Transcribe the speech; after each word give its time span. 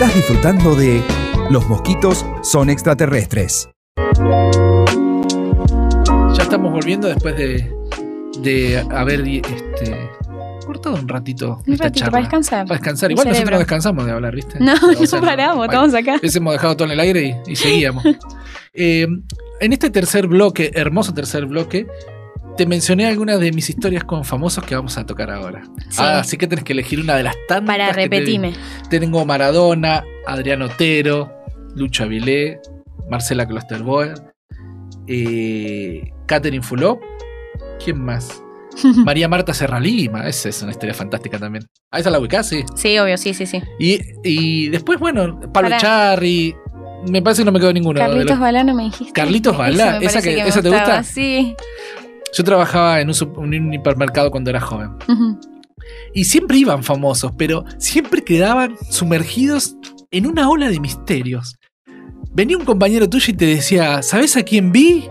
Estás 0.00 0.14
disfrutando 0.14 0.76
de 0.76 1.02
Los 1.50 1.68
mosquitos 1.68 2.24
son 2.44 2.70
extraterrestres. 2.70 3.68
Ya 6.36 6.42
estamos 6.44 6.70
volviendo 6.70 7.08
después 7.08 7.36
de, 7.36 7.68
de 8.40 8.78
haber 8.92 9.22
este, 9.26 10.08
cortado 10.64 10.94
un 10.94 11.08
ratito. 11.08 11.60
Un 11.66 11.72
esta 11.72 11.86
ratito 11.86 11.98
charla. 11.98 12.10
para 12.12 12.22
descansar. 12.22 12.66
Para 12.68 12.78
descansar. 12.78 13.10
Igual 13.10 13.26
nosotros 13.26 13.50
no 13.50 13.58
descansamos 13.58 14.06
de 14.06 14.12
hablar, 14.12 14.36
¿viste? 14.36 14.60
No, 14.60 14.74
O 14.74 15.04
sea, 15.04 15.18
no 15.20 15.26
paramos, 15.26 15.58
vale. 15.66 15.72
estamos 15.72 15.94
acá. 15.94 16.16
Hubiésemos 16.20 16.52
dejado 16.52 16.76
todo 16.76 16.86
en 16.86 16.92
el 16.92 17.00
aire 17.00 17.42
y, 17.44 17.50
y 17.52 17.56
seguíamos. 17.56 18.04
Eh, 18.80 19.08
en 19.60 19.72
este 19.72 19.90
tercer 19.90 20.28
bloque, 20.28 20.70
hermoso 20.74 21.12
tercer 21.12 21.46
bloque, 21.46 21.88
te 22.58 22.66
mencioné 22.66 23.06
algunas 23.06 23.40
de 23.40 23.50
mis 23.52 23.70
historias 23.70 24.04
con 24.04 24.22
famosos 24.24 24.62
que 24.64 24.74
vamos 24.74 24.98
a 24.98 25.06
tocar 25.06 25.30
ahora. 25.30 25.62
Sí. 25.88 25.96
Ah, 26.02 26.18
así 26.18 26.36
que 26.36 26.46
tenés 26.46 26.64
que 26.64 26.74
elegir 26.74 27.00
una 27.00 27.14
de 27.16 27.22
las 27.22 27.34
tantas. 27.48 27.66
Para 27.74 27.88
te- 27.88 28.02
repetirme. 28.02 28.52
Tengo 28.90 29.24
Maradona, 29.24 30.04
Adriano 30.26 30.66
Otero, 30.66 31.32
Lucho 31.74 32.04
Avilé, 32.04 32.60
Marcela 33.08 33.46
Klosterboer, 33.46 34.14
eh, 35.06 36.10
Catherine 36.26 36.62
Fulop. 36.62 37.00
¿Quién 37.82 38.04
más? 38.04 38.42
María 39.04 39.28
Marta 39.28 39.54
Serra 39.54 39.80
Lima. 39.80 40.28
Esa 40.28 40.48
es 40.48 40.60
una 40.62 40.72
historia 40.72 40.94
fantástica 40.94 41.38
también. 41.38 41.64
¿A 41.90 42.00
esa 42.00 42.10
la 42.10 42.18
ubicás? 42.18 42.48
Sí. 42.48 42.64
Sí, 42.74 42.98
obvio, 42.98 43.16
sí, 43.16 43.34
sí, 43.34 43.46
sí. 43.46 43.62
Y, 43.78 43.98
y 44.24 44.68
después, 44.68 44.98
bueno, 44.98 45.38
Pablo 45.40 45.52
Pará. 45.70 45.78
Charri. 45.78 46.54
Me 47.08 47.22
parece 47.22 47.42
que 47.42 47.46
no 47.46 47.52
me 47.52 47.60
quedó 47.60 47.72
ninguno. 47.72 48.00
Carlitos 48.00 48.40
Balá 48.40 48.64
no 48.64 48.74
me 48.74 48.84
dijiste. 48.84 49.12
Carlitos 49.12 49.56
Balá, 49.58 49.98
esa 49.98 50.20
que- 50.20 50.40
esa 50.40 50.60
te 50.62 50.68
gusta? 50.68 51.02
Sí. 51.04 51.54
Yo 52.32 52.44
trabajaba 52.44 53.00
en 53.00 53.10
un, 53.10 53.74
hipermercado 53.74 54.30
cuando 54.30 54.50
era 54.50 54.60
joven. 54.60 54.90
Y 56.14 56.24
siempre 56.24 56.58
iban 56.58 56.82
famosos, 56.82 57.32
pero 57.36 57.64
siempre 57.78 58.22
quedaban 58.22 58.76
sumergidos 58.90 59.76
en 60.10 60.26
una 60.26 60.48
ola 60.48 60.68
de 60.68 60.80
misterios. 60.80 61.56
Venía 62.32 62.58
un 62.58 62.64
compañero 62.64 63.08
tuyo 63.08 63.32
y 63.32 63.36
te 63.36 63.46
decía, 63.46 64.02
¿sabes 64.02 64.36
a 64.36 64.42
quién 64.42 64.70
vi? 64.72 65.08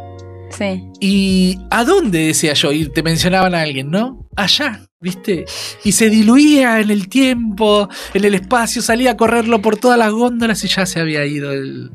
Sí. 0.49 0.83
¿Y 0.99 1.57
a 1.71 1.83
dónde? 1.83 2.27
decía 2.27 2.53
yo, 2.53 2.71
y 2.71 2.89
te 2.89 3.03
mencionaban 3.03 3.53
a 3.53 3.61
alguien, 3.61 3.89
¿no? 3.89 4.29
Allá, 4.35 4.87
¿viste? 5.01 5.45
Y 5.83 5.91
se 5.91 6.09
diluía 6.09 6.79
en 6.79 6.89
el 6.89 7.09
tiempo, 7.09 7.89
en 8.13 8.23
el 8.23 8.35
espacio, 8.35 8.81
salía 8.81 9.11
a 9.11 9.17
correrlo 9.17 9.61
por 9.61 9.77
todas 9.77 9.97
las 9.97 10.11
góndolas 10.11 10.63
y 10.63 10.67
ya 10.67 10.85
se 10.85 10.99
había 10.99 11.25
ido 11.25 11.49
del, 11.49 11.91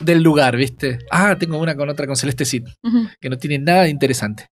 del 0.00 0.22
lugar, 0.22 0.56
¿viste? 0.56 0.98
Ah, 1.10 1.36
tengo 1.38 1.58
una 1.58 1.74
con 1.76 1.88
otra 1.88 2.06
con 2.06 2.16
Celeste 2.16 2.44
Cid 2.44 2.64
que 3.20 3.30
no 3.30 3.38
tiene 3.38 3.58
nada 3.58 3.82
de 3.82 3.90
interesante. 3.90 4.46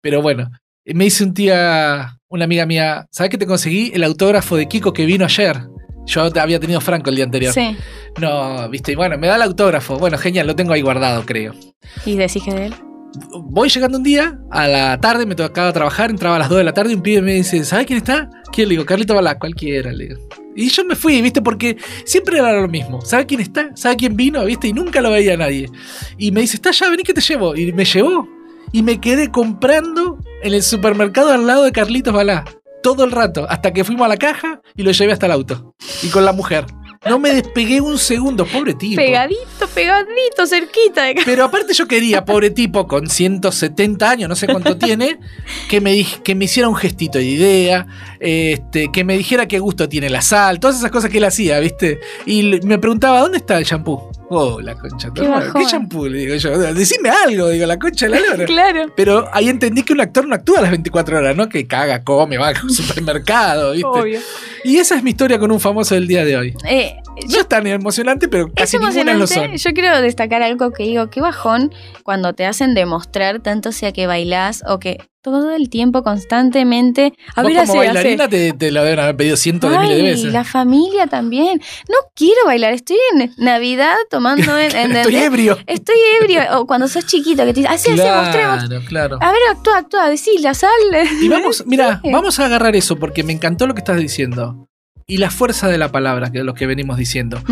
Pero 0.00 0.22
bueno, 0.22 0.50
me 0.84 1.04
dice 1.04 1.24
un 1.24 1.34
día, 1.34 2.18
una 2.28 2.44
amiga 2.44 2.66
mía, 2.66 3.06
¿sabes 3.10 3.30
que 3.30 3.38
te 3.38 3.46
conseguí 3.46 3.90
el 3.94 4.04
autógrafo 4.04 4.56
de 4.56 4.66
Kiko 4.66 4.92
que 4.92 5.06
vino 5.06 5.24
ayer? 5.24 5.58
Yo 6.06 6.22
había 6.22 6.58
tenido 6.58 6.80
Franco 6.80 7.10
el 7.10 7.16
día 7.16 7.24
anterior. 7.24 7.52
Sí. 7.52 7.76
No, 8.20 8.68
viste, 8.68 8.92
y 8.92 8.94
bueno, 8.94 9.16
me 9.18 9.26
da 9.26 9.36
el 9.36 9.42
autógrafo. 9.42 9.98
Bueno, 9.98 10.18
genial, 10.18 10.46
lo 10.46 10.56
tengo 10.56 10.72
ahí 10.72 10.82
guardado, 10.82 11.24
creo. 11.24 11.54
¿Y 12.04 12.16
decís 12.16 12.42
que 12.42 12.52
de 12.52 12.66
él? 12.66 12.74
Voy 13.32 13.68
llegando 13.68 13.98
un 13.98 14.04
día, 14.04 14.38
a 14.50 14.66
la 14.66 15.00
tarde, 15.00 15.26
me 15.26 15.34
tocaba 15.34 15.72
trabajar, 15.72 16.10
entraba 16.10 16.36
a 16.36 16.38
las 16.38 16.48
2 16.48 16.58
de 16.58 16.64
la 16.64 16.72
tarde 16.72 16.92
y 16.92 16.94
un 16.94 17.02
pibe 17.02 17.22
me 17.22 17.34
dice, 17.34 17.64
¿sabes 17.64 17.86
quién 17.86 17.98
está? 17.98 18.30
¿Quién? 18.52 18.68
Le 18.68 18.74
digo, 18.74 18.86
Carlito 18.86 19.14
Balá, 19.14 19.38
cualquiera, 19.38 19.92
le 19.92 20.08
digo. 20.08 20.20
Y 20.54 20.68
yo 20.68 20.84
me 20.84 20.96
fui, 20.96 21.20
¿viste? 21.22 21.40
Porque 21.40 21.76
siempre 22.04 22.38
era 22.38 22.60
lo 22.60 22.68
mismo. 22.68 23.00
¿Sabe 23.02 23.26
quién 23.26 23.40
está? 23.40 23.70
¿Sabe 23.76 23.96
quién 23.96 24.16
vino? 24.16 24.44
¿Viste? 24.44 24.68
Y 24.68 24.72
nunca 24.72 25.00
lo 25.00 25.10
veía 25.10 25.36
nadie. 25.36 25.70
Y 26.18 26.32
me 26.32 26.40
dice, 26.40 26.56
está 26.56 26.70
allá, 26.70 26.90
vení 26.90 27.02
que 27.02 27.14
te 27.14 27.20
llevo. 27.20 27.56
Y 27.56 27.72
me 27.72 27.84
llevó. 27.84 28.28
Y 28.72 28.82
me 28.82 29.00
quedé 29.00 29.30
comprando 29.30 30.18
en 30.42 30.54
el 30.54 30.62
supermercado 30.62 31.32
al 31.32 31.46
lado 31.46 31.64
de 31.64 31.72
Carlitos 31.72 32.12
Balá. 32.12 32.44
Todo 32.82 33.04
el 33.04 33.10
rato. 33.10 33.46
Hasta 33.48 33.72
que 33.72 33.84
fuimos 33.84 34.04
a 34.06 34.08
la 34.08 34.16
caja 34.16 34.60
y 34.76 34.82
lo 34.82 34.90
llevé 34.90 35.12
hasta 35.12 35.26
el 35.26 35.32
auto. 35.32 35.74
Y 36.02 36.08
con 36.08 36.24
la 36.24 36.32
mujer. 36.32 36.66
No 37.08 37.18
me 37.18 37.32
despegué 37.32 37.80
un 37.80 37.96
segundo, 37.96 38.44
pobre 38.44 38.74
tipo. 38.74 38.96
Pegadito, 38.96 39.66
pegadito, 39.74 40.46
cerquita 40.46 41.04
de. 41.04 41.14
Pero 41.24 41.44
aparte 41.44 41.72
yo 41.72 41.88
quería, 41.88 42.26
pobre 42.26 42.50
tipo, 42.50 42.86
con 42.86 43.08
170 43.08 44.10
años, 44.10 44.28
no 44.28 44.36
sé 44.36 44.46
cuánto 44.46 44.76
tiene, 44.78 45.18
que 45.70 45.80
me, 45.80 46.04
que 46.22 46.34
me 46.34 46.44
hiciera 46.44 46.68
un 46.68 46.76
gestito 46.76 47.16
de 47.16 47.24
idea, 47.24 47.86
este, 48.18 48.92
que 48.92 49.02
me 49.04 49.16
dijera 49.16 49.48
qué 49.48 49.58
gusto 49.58 49.88
tiene 49.88 50.10
la 50.10 50.20
sal, 50.20 50.60
todas 50.60 50.76
esas 50.76 50.90
cosas 50.90 51.10
que 51.10 51.16
él 51.16 51.24
hacía, 51.24 51.58
¿viste? 51.58 52.00
Y 52.26 52.60
me 52.64 52.78
preguntaba, 52.78 53.20
¿dónde 53.20 53.38
está 53.38 53.56
el 53.56 53.64
shampoo? 53.64 54.10
Oh, 54.32 54.60
la 54.60 54.76
concha. 54.76 55.10
Qué. 55.12 55.22
¿Qué 55.22 55.64
shampoo? 55.64 56.06
Le 56.06 56.18
digo 56.18 56.36
yo. 56.36 56.56
Decime 56.72 57.10
algo, 57.10 57.48
digo, 57.48 57.66
la 57.66 57.78
concha 57.78 58.06
de 58.06 58.12
la 58.12 58.20
lora. 58.20 58.44
Claro. 58.50 58.92
Pero 58.96 59.28
ahí 59.32 59.48
entendí 59.48 59.82
que 59.82 59.92
un 59.92 60.00
actor 60.00 60.26
no 60.28 60.36
actúa 60.36 60.58
a 60.60 60.62
las 60.62 60.70
24 60.70 61.18
horas, 61.18 61.36
¿no? 61.36 61.48
Que 61.48 61.66
caga, 61.66 62.04
come, 62.04 62.38
va 62.38 62.48
al 62.48 62.56
supermercado, 62.70 63.72
¿viste? 63.72 63.86
Obvio. 63.88 64.20
Y 64.62 64.76
esa 64.76 64.94
es 64.94 65.02
mi 65.02 65.10
historia 65.10 65.38
con 65.40 65.50
un 65.50 65.58
famoso 65.58 65.96
del 65.96 66.06
día 66.06 66.24
de 66.24 66.36
hoy. 66.36 66.54
Eh, 66.68 66.96
No 67.28 67.40
es 67.40 67.48
tan 67.48 67.66
emocionante, 67.66 68.28
pero 68.28 68.46
es 68.48 68.52
casi 68.54 68.78
ninguna 68.78 69.14
lo 69.14 69.26
son. 69.26 69.56
Yo 69.56 69.72
quiero 69.72 70.00
destacar 70.00 70.42
algo 70.42 70.70
que 70.72 70.84
digo, 70.84 71.10
qué 71.10 71.20
bajón 71.20 71.72
cuando 72.04 72.32
te 72.32 72.46
hacen 72.46 72.74
demostrar 72.74 73.40
tanto 73.40 73.72
sea 73.72 73.92
que 73.92 74.06
bailás 74.06 74.62
o 74.66 74.78
que 74.78 74.98
todo 75.22 75.54
el 75.54 75.68
tiempo, 75.68 76.02
constantemente. 76.02 77.12
A 77.36 77.42
ver, 77.42 77.54
como 77.66 77.76
bailarina 77.76 78.26
te, 78.28 78.52
te 78.54 78.70
lo 78.70 78.82
deben 78.82 79.00
haber 79.00 79.16
pedido 79.16 79.36
cientos 79.36 79.70
de 79.70 79.78
miles 79.78 79.96
de 79.98 80.02
Ay, 80.04 80.10
veces. 80.12 80.32
la 80.32 80.44
familia 80.44 81.06
también. 81.08 81.60
No 81.90 81.96
quiero 82.14 82.40
bailar, 82.46 82.72
estoy 82.72 82.96
en 83.14 83.30
Navidad 83.36 83.94
tomando 84.08 84.58
en, 84.58 84.74
en- 84.76 84.96
Estoy 84.96 85.16
en- 85.16 85.22
ebrio. 85.22 85.58
Estoy 85.66 85.96
ebrio. 86.22 86.40
O 86.58 86.66
cuando 86.66 86.88
sos 86.88 87.04
chiquito 87.06 87.44
que 87.44 87.52
te 87.52 87.60
dicen, 87.60 87.70
así, 87.72 87.90
así, 87.90 88.00
mostremos. 88.00 88.64
Claro, 88.64 88.84
claro. 88.88 89.18
A 89.20 89.30
ver, 89.32 89.40
actúa, 89.50 89.78
actúa, 89.78 90.08
decís, 90.08 90.40
la 90.40 90.54
sal. 90.54 90.70
Y 91.20 91.28
vamos, 91.28 91.64
mira, 91.66 92.00
Sí. 92.02 92.10
vamos 92.10 92.40
a 92.40 92.46
agarrar 92.46 92.74
eso 92.74 92.96
porque 92.96 93.22
me 93.22 93.34
encantó 93.34 93.66
lo 93.66 93.74
que 93.74 93.80
estás 93.80 93.98
diciendo. 93.98 94.68
Y 95.10 95.16
la 95.18 95.30
fuerza 95.30 95.68
de 95.68 95.76
la 95.78 95.90
palabra, 95.90 96.30
que 96.30 96.38
es 96.38 96.44
lo 96.44 96.54
que 96.54 96.66
venimos 96.66 96.96
diciendo. 96.96 97.42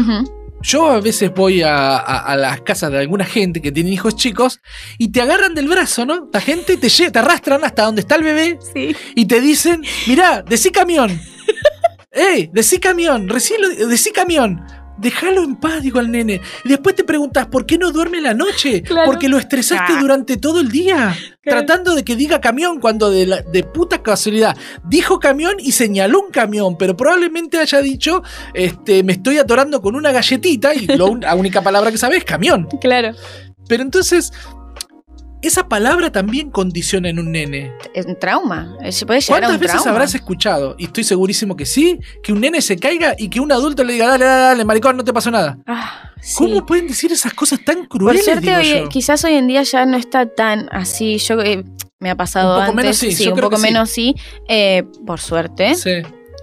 Yo 0.62 0.90
a 0.90 1.00
veces 1.00 1.32
voy 1.34 1.62
a, 1.62 1.96
a- 1.98 2.18
a 2.32 2.36
las 2.36 2.60
casas 2.62 2.90
de 2.92 2.98
alguna 2.98 3.24
gente 3.24 3.60
que 3.60 3.70
tiene 3.72 3.90
hijos 3.90 4.16
chicos 4.16 4.60
y 4.98 5.10
te 5.12 5.20
agarran 5.22 5.54
del 5.54 5.68
brazo, 5.68 6.04
¿no? 6.06 6.28
La 6.32 6.40
gente 6.40 6.76
te, 6.76 6.88
lle- 6.88 7.10
te 7.12 7.18
arrastran 7.18 7.64
hasta 7.64 7.84
donde 7.84 8.00
está 8.00 8.16
el 8.16 8.22
bebé 8.24 8.58
Sí. 8.74 8.94
y 9.14 9.26
te 9.26 9.40
dicen, 9.40 9.82
mirá, 10.06 10.42
decí 10.42 10.70
camión. 10.70 11.20
¡Ey! 12.12 12.50
Decí 12.52 12.78
camión, 12.80 13.28
recién 13.28 13.60
lo, 13.60 13.86
decí 13.88 14.10
camión. 14.10 14.60
Déjalo 14.98 15.42
en 15.44 15.56
paz, 15.56 15.82
digo 15.82 15.98
al 16.00 16.10
nene. 16.10 16.40
Y 16.64 16.68
después 16.68 16.94
te 16.96 17.04
preguntas, 17.04 17.46
¿por 17.46 17.66
qué 17.66 17.78
no 17.78 17.90
duerme 17.92 18.20
la 18.20 18.34
noche? 18.34 18.82
Claro. 18.82 19.06
Porque 19.06 19.28
lo 19.28 19.38
estresaste 19.38 19.92
Ah. 19.96 20.00
durante 20.00 20.36
todo 20.36 20.60
el 20.60 20.68
día. 20.70 21.16
Claro. 21.42 21.64
Tratando 21.64 21.94
de 21.94 22.04
que 22.04 22.16
diga 22.16 22.40
camión 22.40 22.80
cuando 22.80 23.10
de, 23.10 23.26
la- 23.26 23.42
de 23.42 23.62
puta 23.62 24.02
casualidad 24.02 24.56
dijo 24.84 25.18
camión 25.18 25.54
y 25.58 25.72
señaló 25.72 26.20
un 26.20 26.30
camión, 26.30 26.76
pero 26.76 26.96
probablemente 26.96 27.58
haya 27.58 27.80
dicho, 27.80 28.22
este, 28.54 29.02
me 29.04 29.12
estoy 29.14 29.38
atorando 29.38 29.80
con 29.80 29.94
una 29.94 30.10
galletita 30.12 30.74
y 30.74 30.86
lo 30.88 31.14
la 31.16 31.34
única 31.34 31.62
palabra 31.62 31.90
que 31.90 31.98
sabe 31.98 32.16
es 32.18 32.24
camión. 32.24 32.68
Claro. 32.80 33.14
Pero 33.68 33.82
entonces, 33.82 34.32
esa 35.42 35.68
palabra 35.68 36.10
también 36.12 36.50
condiciona 36.50 37.08
en 37.08 37.18
un 37.18 37.32
nene. 37.32 37.72
Un 38.06 38.18
trauma. 38.18 38.76
Eh, 38.82 38.92
Se 38.92 39.06
puede 39.06 39.20
llegar 39.20 39.44
a 39.44 39.46
¿Cuántas 39.46 39.54
un 39.56 39.60
veces 39.60 39.72
trauma. 39.82 39.90
habrás 39.92 40.14
escuchado, 40.14 40.74
y 40.78 40.84
estoy 40.84 41.04
segurísimo 41.04 41.56
que 41.56 41.66
sí, 41.66 41.98
que 42.22 42.32
un 42.32 42.40
nene 42.40 42.60
se 42.60 42.76
caiga 42.76 43.14
y 43.18 43.28
que 43.28 43.40
un 43.40 43.50
adulto 43.52 43.84
le 43.84 43.92
diga, 43.94 44.08
dale, 44.08 44.24
dale, 44.24 44.42
dale, 44.42 44.64
maricón, 44.64 44.96
no 44.96 45.04
te 45.04 45.12
pasó 45.12 45.30
nada? 45.30 45.58
Ah, 45.66 46.10
sí. 46.20 46.36
¿Cómo 46.38 46.64
pueden 46.66 46.88
decir 46.88 47.12
esas 47.12 47.32
cosas 47.34 47.60
tan 47.64 47.86
Por 47.86 47.88
crueles? 47.88 48.24
suerte, 48.24 48.40
digo 48.46 48.56
hoy- 48.58 48.80
yo? 48.82 48.88
quizás 48.88 49.24
hoy 49.24 49.34
en 49.34 49.46
día 49.46 49.62
ya 49.62 49.86
no 49.86 49.96
está 49.96 50.26
tan 50.26 50.68
así. 50.72 51.18
Yo 51.18 51.40
eh, 51.40 51.64
me 52.00 52.10
ha 52.10 52.16
pasado 52.16 52.54
Un 52.58 52.66
poco 52.66 52.78
antes. 52.78 53.02
menos 53.02 53.16
sí, 53.16 53.24
yo 53.24 53.34
un 53.34 53.40
poco 53.40 53.56
sí. 53.56 53.62
menos 53.62 53.90
sí. 53.90 54.14
eh, 54.48 54.84
por 55.06 55.20
suerte. 55.20 55.74
Sí. 55.74 55.90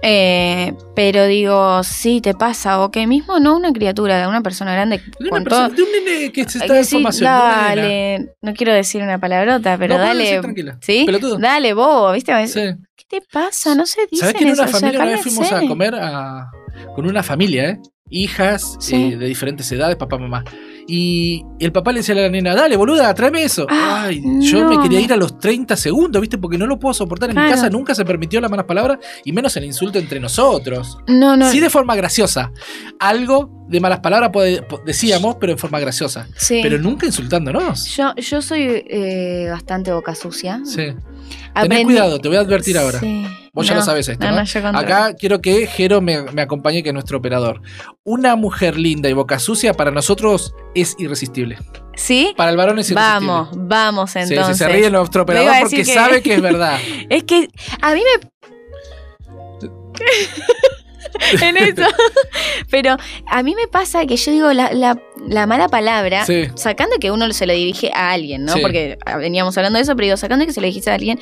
Eh, 0.02 0.74
pero 0.94 1.26
digo, 1.26 1.82
sí, 1.82 2.20
te 2.20 2.34
pasa. 2.34 2.80
O 2.82 2.90
que 2.90 3.06
mismo 3.06 3.38
no 3.40 3.56
una 3.56 3.72
criatura, 3.72 4.28
una 4.28 4.42
persona 4.42 4.72
grande. 4.72 5.02
De, 5.18 5.28
con 5.30 5.42
persona- 5.44 5.68
todo. 5.68 5.76
de 5.76 5.82
un 5.82 5.88
nene 6.04 6.32
que 6.32 6.48
se 6.48 6.58
está 6.58 6.66
que 6.66 6.84
nena. 7.30 7.66
dale, 7.82 8.34
no 8.42 8.54
quiero 8.54 8.72
decir 8.74 9.02
una 9.02 9.18
palabrota, 9.18 9.76
pero 9.78 9.96
No, 9.96 10.02
dale. 10.04 10.24
decir. 10.40 10.74
¿Sí? 10.80 11.02
Pelotudo. 11.06 11.38
Dale, 11.38 11.72
bobo, 11.72 12.12
¿viste? 12.12 12.46
Sí. 12.46 12.60
¿Qué 12.96 13.04
te 13.20 13.26
pasa? 13.32 13.74
No 13.74 13.86
se 13.86 14.02
dice 14.10 14.20
¿Sabes 14.20 14.34
que 14.36 14.44
en 14.44 14.50
una 14.52 14.64
eso, 14.64 14.72
familia 14.78 15.00
una 15.00 15.10
vez 15.10 15.22
fuimos 15.22 15.52
a 15.52 15.60
comer 15.66 15.94
a- 15.94 16.50
con 16.94 17.06
una 17.06 17.22
familia, 17.22 17.70
¿eh? 17.70 17.78
Hijas 18.08 18.76
Sí. 18.78 18.94
eh, 19.12 19.16
de 19.16 19.26
diferentes 19.26 19.70
edades, 19.72 19.96
papá, 19.96 20.16
mamá. 20.18 20.44
Y 20.88 21.44
el 21.58 21.72
papá 21.72 21.90
le 21.90 21.98
decía 21.98 22.14
a 22.14 22.18
la 22.18 22.28
nena, 22.28 22.54
dale, 22.54 22.76
boluda, 22.76 23.12
tráeme 23.14 23.42
eso. 23.42 23.66
Ah, 23.68 24.04
Ay, 24.06 24.22
yo 24.40 24.62
no. 24.62 24.70
me 24.76 24.82
quería 24.82 25.00
ir 25.00 25.12
a 25.12 25.16
los 25.16 25.36
30 25.40 25.76
segundos, 25.76 26.20
¿viste? 26.20 26.38
Porque 26.38 26.56
no 26.58 26.66
lo 26.66 26.78
puedo 26.78 26.94
soportar. 26.94 27.30
En 27.30 27.36
mi 27.42 27.50
casa 27.50 27.68
nunca 27.68 27.92
se 27.96 28.04
permitió 28.04 28.40
las 28.40 28.50
malas 28.50 28.66
palabras 28.66 28.98
y 29.24 29.32
menos 29.32 29.56
el 29.56 29.64
insulto 29.64 29.98
entre 29.98 30.20
nosotros. 30.20 30.98
No, 31.08 31.36
no. 31.36 31.50
Sí, 31.50 31.58
de 31.58 31.70
forma 31.70 31.96
graciosa. 31.96 32.52
Algo 33.00 33.50
de 33.68 33.80
malas 33.80 33.98
palabras 33.98 34.30
decíamos, 34.84 35.36
pero 35.40 35.50
en 35.52 35.58
forma 35.58 35.80
graciosa. 35.80 36.28
sí. 36.36 36.60
Pero 36.62 36.78
nunca 36.78 37.06
insultándonos. 37.06 37.86
Yo, 37.96 38.14
yo 38.14 38.40
soy 38.40 38.84
eh, 38.88 39.48
bastante 39.50 39.92
boca 39.92 40.14
sucia. 40.14 40.60
Sí. 40.64 40.94
Aprendí- 41.54 41.84
cuidado, 41.84 42.18
te 42.18 42.28
voy 42.28 42.36
a 42.36 42.40
advertir 42.40 42.76
ahora. 42.78 43.00
Sí. 43.00 43.26
Vos 43.52 43.66
ya 43.66 43.74
lo 43.74 43.80
sabes 43.82 44.06
esto, 44.08 44.26
no. 44.30 44.78
Acá 44.78 45.14
quiero 45.14 45.40
que 45.40 45.66
Jero 45.66 46.02
me, 46.02 46.20
me 46.22 46.42
acompañe, 46.42 46.82
que 46.82 46.90
es 46.90 46.92
nuestro 46.92 47.16
operador. 47.18 47.62
Una 48.04 48.36
mujer 48.36 48.76
linda 48.78 49.08
y 49.08 49.14
boca 49.14 49.38
sucia 49.38 49.72
para 49.72 49.90
nosotros 49.90 50.54
es 50.74 50.94
irresistible. 50.98 51.56
¿Sí? 51.94 52.34
Para 52.36 52.50
el 52.50 52.58
varón 52.58 52.78
es 52.78 52.90
irresistible. 52.90 53.26
Vamos, 53.28 53.48
vamos 53.54 54.14
entonces. 54.16 54.58
sí, 54.58 54.64
se 54.64 54.68
ríe 54.68 54.90
nuestro 54.90 55.22
operador 55.22 55.54
porque 55.60 55.76
que- 55.76 55.84
sabe 55.86 56.20
que 56.20 56.34
es 56.34 56.42
verdad. 56.42 56.78
Es 57.08 57.24
que 57.24 57.48
a 57.80 57.94
mí 57.94 58.02
me. 58.20 58.28
en 61.42 61.56
eso. 61.56 61.82
Pero 62.70 62.96
a 63.26 63.42
mí 63.42 63.54
me 63.54 63.66
pasa 63.68 64.06
que 64.06 64.16
yo 64.16 64.32
digo 64.32 64.52
la, 64.52 64.72
la- 64.72 65.00
la 65.28 65.46
mala 65.46 65.68
palabra, 65.68 66.24
Sí. 66.26 66.44
sacando 66.54 66.96
que 66.98 67.10
uno 67.10 67.32
se 67.32 67.46
lo 67.46 67.52
dirige 67.52 67.90
a 67.94 68.12
alguien, 68.12 68.44
¿no? 68.44 68.52
Sí. 68.52 68.60
Porque 68.60 68.98
veníamos 69.18 69.56
hablando 69.56 69.78
de 69.78 69.82
eso, 69.82 69.96
pero 69.96 70.04
digo, 70.06 70.16
sacando 70.16 70.46
que 70.46 70.52
se 70.52 70.60
lo 70.60 70.66
dijiste 70.66 70.90
a 70.90 70.94
alguien, 70.94 71.18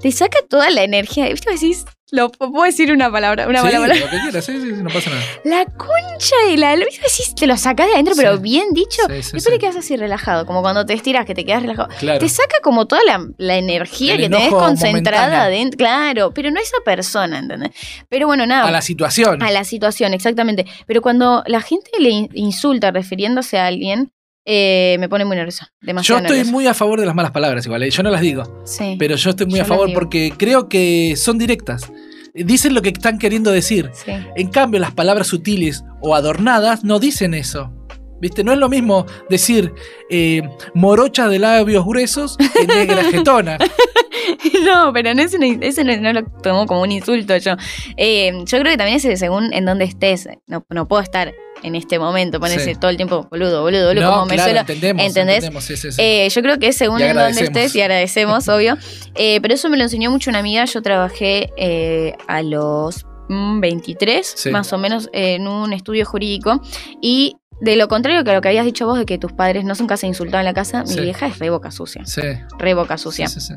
te 0.00 0.12
saca 0.12 0.38
toda 0.48 0.70
la 0.70 0.82
energía. 0.82 1.28
¿Viste? 1.28 1.50
Decís, 1.50 1.84
lo 2.12 2.30
puedo 2.32 2.64
decir 2.64 2.90
una 2.92 3.10
palabra, 3.12 3.46
una 3.46 3.60
Sí, 3.60 3.66
palabra. 3.68 3.94
lo 3.94 4.10
que 4.10 4.18
quieras, 4.20 4.44
sí, 4.44 4.60
sí, 4.60 4.72
no 4.82 4.90
pasa 4.90 5.10
nada. 5.10 5.22
La 5.44 5.64
concha 5.66 6.34
de 6.48 6.56
la. 6.56 6.74
¿Viste? 6.76 7.02
Decís, 7.02 7.34
te 7.36 7.46
lo 7.46 7.56
sacás 7.56 7.86
de 7.86 7.92
adentro, 7.92 8.14
Sí. 8.14 8.20
pero 8.22 8.38
bien 8.38 8.72
dicho. 8.72 9.02
Sí, 9.08 9.22
sí, 9.22 9.30
Después 9.34 9.44
te 9.44 9.58
quedas 9.58 9.76
así 9.76 9.96
relajado, 9.96 10.44
como 10.46 10.60
cuando 10.62 10.84
te 10.84 10.94
estiras, 10.94 11.24
que 11.24 11.34
te 11.34 11.44
quedas 11.44 11.62
relajado. 11.62 11.88
Claro. 12.00 12.18
Te 12.18 12.28
saca 12.28 12.56
como 12.62 12.86
toda 12.86 13.02
la, 13.06 13.24
la 13.38 13.56
energía 13.56 14.14
El 14.14 14.22
que 14.22 14.28
tenés 14.28 14.48
concentrada 14.50 15.44
adentro. 15.44 15.78
Claro, 15.78 16.32
pero 16.34 16.50
no 16.50 16.58
esa 16.60 16.78
persona, 16.84 17.38
¿entendés? 17.38 17.70
Pero 18.08 18.26
bueno, 18.26 18.44
nada. 18.46 18.66
A 18.66 18.70
la 18.72 18.82
situación. 18.82 19.42
A 19.42 19.50
la 19.52 19.62
situación, 19.64 20.12
exactamente. 20.14 20.66
Pero 20.86 21.02
cuando 21.02 21.44
la 21.46 21.60
gente 21.60 21.90
le 22.00 22.08
in- 22.10 22.28
insulta 22.34 22.90
refiriéndose 22.90 23.58
a 23.58 23.66
alguien, 23.66 24.12
eh, 24.44 24.96
me 24.98 25.08
pone 25.08 25.24
muy 25.24 25.36
nerviosa. 25.36 25.66
Yo 25.80 25.86
Demasiado 25.86 26.20
estoy 26.22 26.36
nerviosa. 26.38 26.52
muy 26.52 26.66
a 26.66 26.74
favor 26.74 27.00
de 27.00 27.06
las 27.06 27.14
malas 27.14 27.30
palabras, 27.32 27.64
igual. 27.66 27.82
¿eh? 27.82 27.90
Yo 27.90 28.02
no 28.02 28.10
las 28.10 28.20
digo. 28.20 28.62
Sí. 28.64 28.96
Pero 28.98 29.16
yo 29.16 29.30
estoy 29.30 29.46
muy 29.46 29.58
Yo 29.58 29.62
a 29.64 29.66
favor 29.66 29.92
porque 29.92 30.32
creo 30.36 30.68
que 30.68 31.14
son 31.16 31.38
directas. 31.38 31.90
Dicen 32.34 32.74
lo 32.74 32.82
que 32.82 32.90
están 32.90 33.18
queriendo 33.18 33.50
decir. 33.50 33.90
sí. 33.92 34.12
En 34.36 34.48
cambio, 34.48 34.78
las 34.80 34.92
palabras 34.92 35.26
sutiles 35.26 35.82
o 36.00 36.14
adornadas 36.14 36.84
no 36.84 36.98
dicen 37.00 37.34
eso. 37.34 37.72
¿Viste? 38.20 38.44
No 38.44 38.52
es 38.52 38.58
lo 38.58 38.68
mismo 38.68 39.06
decir 39.30 39.72
eh, 40.10 40.42
morocha 40.74 41.26
de 41.28 41.38
labios 41.38 41.86
gruesos 41.86 42.36
que 42.36 42.66
negra 42.66 43.02
jetona. 43.04 43.58
No, 44.64 44.92
pero 44.92 45.14
no, 45.14 45.22
es 45.22 45.34
una- 45.34 45.46
eso 45.66 45.82
no, 45.82 45.96
no 45.96 46.12
lo 46.12 46.24
tomo 46.42 46.66
como 46.66 46.82
un 46.82 46.92
insulto 46.92 47.36
yo. 47.38 47.52
Eh, 47.96 48.32
yo 48.44 48.58
creo 48.58 48.72
que 48.72 48.76
también 48.76 49.00
es 49.02 49.18
según 49.18 49.52
en 49.52 49.64
dónde 49.64 49.84
estés. 49.86 50.28
No, 50.46 50.64
no 50.68 50.86
puedo 50.86 51.02
estar 51.02 51.32
en 51.62 51.74
este 51.74 51.98
momento, 51.98 52.40
ponerse 52.40 52.74
Sí. 52.74 52.80
todo 52.80 52.90
el 52.90 52.96
tiempo 52.96 53.26
boludo, 53.30 53.62
boludo, 53.62 53.88
boludo, 53.88 54.02
no, 54.04 54.12
como 54.12 54.26
me 54.26 54.38
suelo. 54.38 54.60
entendemos. 54.60 55.04
¿entendés? 55.04 55.36
entendemos, 55.36 55.64
sí, 55.64 55.76
sí, 55.76 55.92
sí. 55.92 56.00
Eh, 56.02 56.28
yo 56.30 56.42
creo 56.42 56.58
que 56.58 56.68
es 56.68 56.76
según 56.76 57.00
en 57.00 57.08
dónde 57.08 57.20
agradecemos. 57.22 57.48
estés 57.56 57.74
y 57.76 57.80
agradecemos, 57.82 58.48
obvio. 58.48 58.76
Eh, 59.14 59.40
pero 59.42 59.54
eso 59.54 59.68
me 59.68 59.76
lo 59.76 59.82
enseñó 59.84 60.10
mucho 60.10 60.30
una 60.30 60.38
amiga. 60.40 60.64
Yo 60.64 60.82
trabajé 60.82 61.50
eh, 61.56 62.14
a 62.28 62.42
los 62.42 63.04
mm, 63.28 63.60
23, 63.60 64.26
Sí. 64.36 64.50
más 64.50 64.72
o 64.72 64.78
menos, 64.78 65.08
en 65.12 65.46
un 65.48 65.72
estudio 65.72 66.04
jurídico. 66.06 66.60
Y 67.00 67.36
de 67.60 67.76
lo 67.76 67.88
contrario 67.88 68.24
que 68.24 68.32
lo 68.32 68.40
que 68.40 68.48
habías 68.48 68.64
dicho 68.64 68.86
vos 68.86 68.98
de 68.98 69.04
que 69.04 69.18
tus 69.18 69.32
padres 69.32 69.64
no 69.64 69.74
son 69.74 69.86
casa 69.86 70.06
insultados 70.06 70.40
en 70.40 70.46
la 70.46 70.54
casa, 70.54 70.82
mi 70.84 70.96
vieja 71.00 71.26
es 71.26 71.38
re 71.38 71.50
boca 71.50 71.70
sucia. 71.70 72.06
sí, 72.06 72.22
Re 72.58 72.72
boca 72.74 72.96
sucia. 72.96 73.28
sí, 73.28 73.38
sí, 73.40 73.48
sí. 73.48 73.54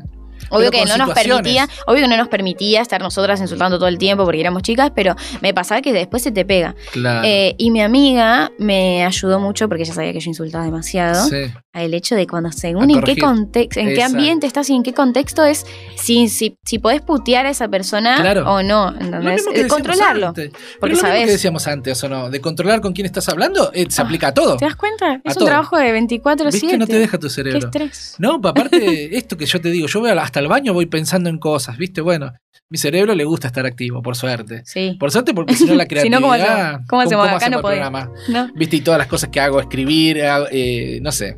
Obvio 0.50 0.70
que 0.70 0.84
no 0.84 0.96
nos 0.96 1.10
permitía, 1.14 1.68
obvio 1.86 2.02
que 2.02 2.08
no 2.08 2.16
nos 2.16 2.28
permitía 2.28 2.80
estar 2.82 3.00
nosotras 3.00 3.40
insultando 3.40 3.78
todo 3.78 3.88
el 3.88 3.98
tiempo 3.98 4.24
porque 4.24 4.40
éramos 4.40 4.62
chicas, 4.62 4.92
pero 4.94 5.14
me 5.40 5.52
pasaba 5.54 5.80
que 5.82 5.92
después 5.92 6.22
se 6.22 6.32
te 6.32 6.44
pega. 6.44 6.74
Claro. 6.92 7.22
Eh, 7.26 7.54
y 7.58 7.70
mi 7.70 7.80
amiga 7.82 8.50
me 8.58 9.04
ayudó 9.04 9.40
mucho 9.40 9.68
porque 9.68 9.84
ella 9.84 9.94
sabía 9.94 10.12
que 10.12 10.20
yo 10.20 10.30
insultaba 10.30 10.64
demasiado. 10.64 11.28
sí. 11.28 11.52
El 11.74 11.92
hecho 11.92 12.14
de 12.14 12.28
cuando 12.28 12.52
según 12.52 12.88
en 12.88 13.02
qué 13.02 13.16
contexto, 13.16 13.80
en 13.80 13.92
qué 13.96 14.02
ambiente 14.04 14.46
estás 14.46 14.70
y 14.70 14.74
en 14.76 14.84
qué 14.84 14.94
contexto 14.94 15.44
es 15.44 15.66
si, 15.96 16.28
si, 16.28 16.56
si 16.64 16.78
podés 16.78 17.00
putear 17.02 17.46
a 17.46 17.50
esa 17.50 17.66
persona 17.66 18.14
Claro. 18.20 18.48
o 18.48 18.62
no. 18.62 18.94
Que 18.96 19.04
Eh, 19.06 19.10
decíamos 19.32 19.72
Controlarlo. 19.72 20.28
antes. 20.28 20.50
Porque 20.78 20.94
Pero 20.94 21.08
lo 21.08 21.14
que 21.18 21.26
decíamos 21.26 21.66
antes, 21.66 22.04
¿o 22.04 22.08
no? 22.08 22.30
De 22.30 22.40
controlar 22.40 22.80
con 22.80 22.92
quién 22.92 23.06
estás 23.06 23.28
hablando, 23.28 23.72
eh, 23.74 23.86
se 23.88 24.00
aplica 24.02 24.28
a 24.28 24.34
todo. 24.34 24.56
¿Te 24.56 24.66
das 24.66 24.76
cuenta? 24.76 25.14
A 25.14 25.20
Es 25.24 25.34
un 25.34 25.40
todo. 25.40 25.46
trabajo 25.46 25.76
de 25.76 25.90
24-7. 26.00 26.52
¿Viste 26.52 26.66
que 26.68 26.78
no 26.78 26.86
te 26.86 26.96
deja 26.96 27.18
tu 27.18 27.26
Qué 27.26 27.32
cerebro? 27.34 27.58
estrés. 27.66 28.14
No, 28.18 28.40
pa- 28.40 28.50
aparte, 28.50 29.16
esto 29.18 29.36
que 29.36 29.44
yo 29.46 29.60
te 29.60 29.70
digo, 29.70 29.88
yo 29.88 29.98
voy 29.98 30.10
a- 30.10 30.14
hasta 30.34 30.40
el 30.40 30.48
baño 30.48 30.74
voy 30.74 30.86
pensando 30.86 31.30
en 31.30 31.38
cosas, 31.38 31.78
¿viste? 31.78 32.00
Bueno, 32.00 32.32
mi 32.68 32.76
cerebro 32.76 33.14
le 33.14 33.24
gusta 33.24 33.46
estar 33.46 33.64
activo, 33.66 34.02
por 34.02 34.16
suerte. 34.16 34.62
Sí. 34.64 34.96
Por 34.98 35.12
suerte, 35.12 35.32
porque 35.32 35.54
si 35.54 35.64
no 35.64 35.76
la 35.76 35.84
Si 35.84 35.88
creatividad. 35.90 36.20
no, 36.20 36.26
¿cómo 36.26 36.32
hacemos? 36.32 36.80
¿Cómo 36.88 37.02
hacemos? 37.02 37.28
Acá 37.28 37.48
no 37.50 37.56
el 37.58 37.62
podemos. 37.62 37.88
programa? 37.88 38.10
¿No? 38.26 38.52
¿Viste? 38.56 38.74
Y 38.74 38.80
todas 38.80 38.98
las 38.98 39.06
cosas 39.06 39.30
que 39.30 39.38
hago, 39.38 39.60
escribir, 39.60 40.18
eh, 40.50 40.98
no 41.02 41.12
sé. 41.12 41.36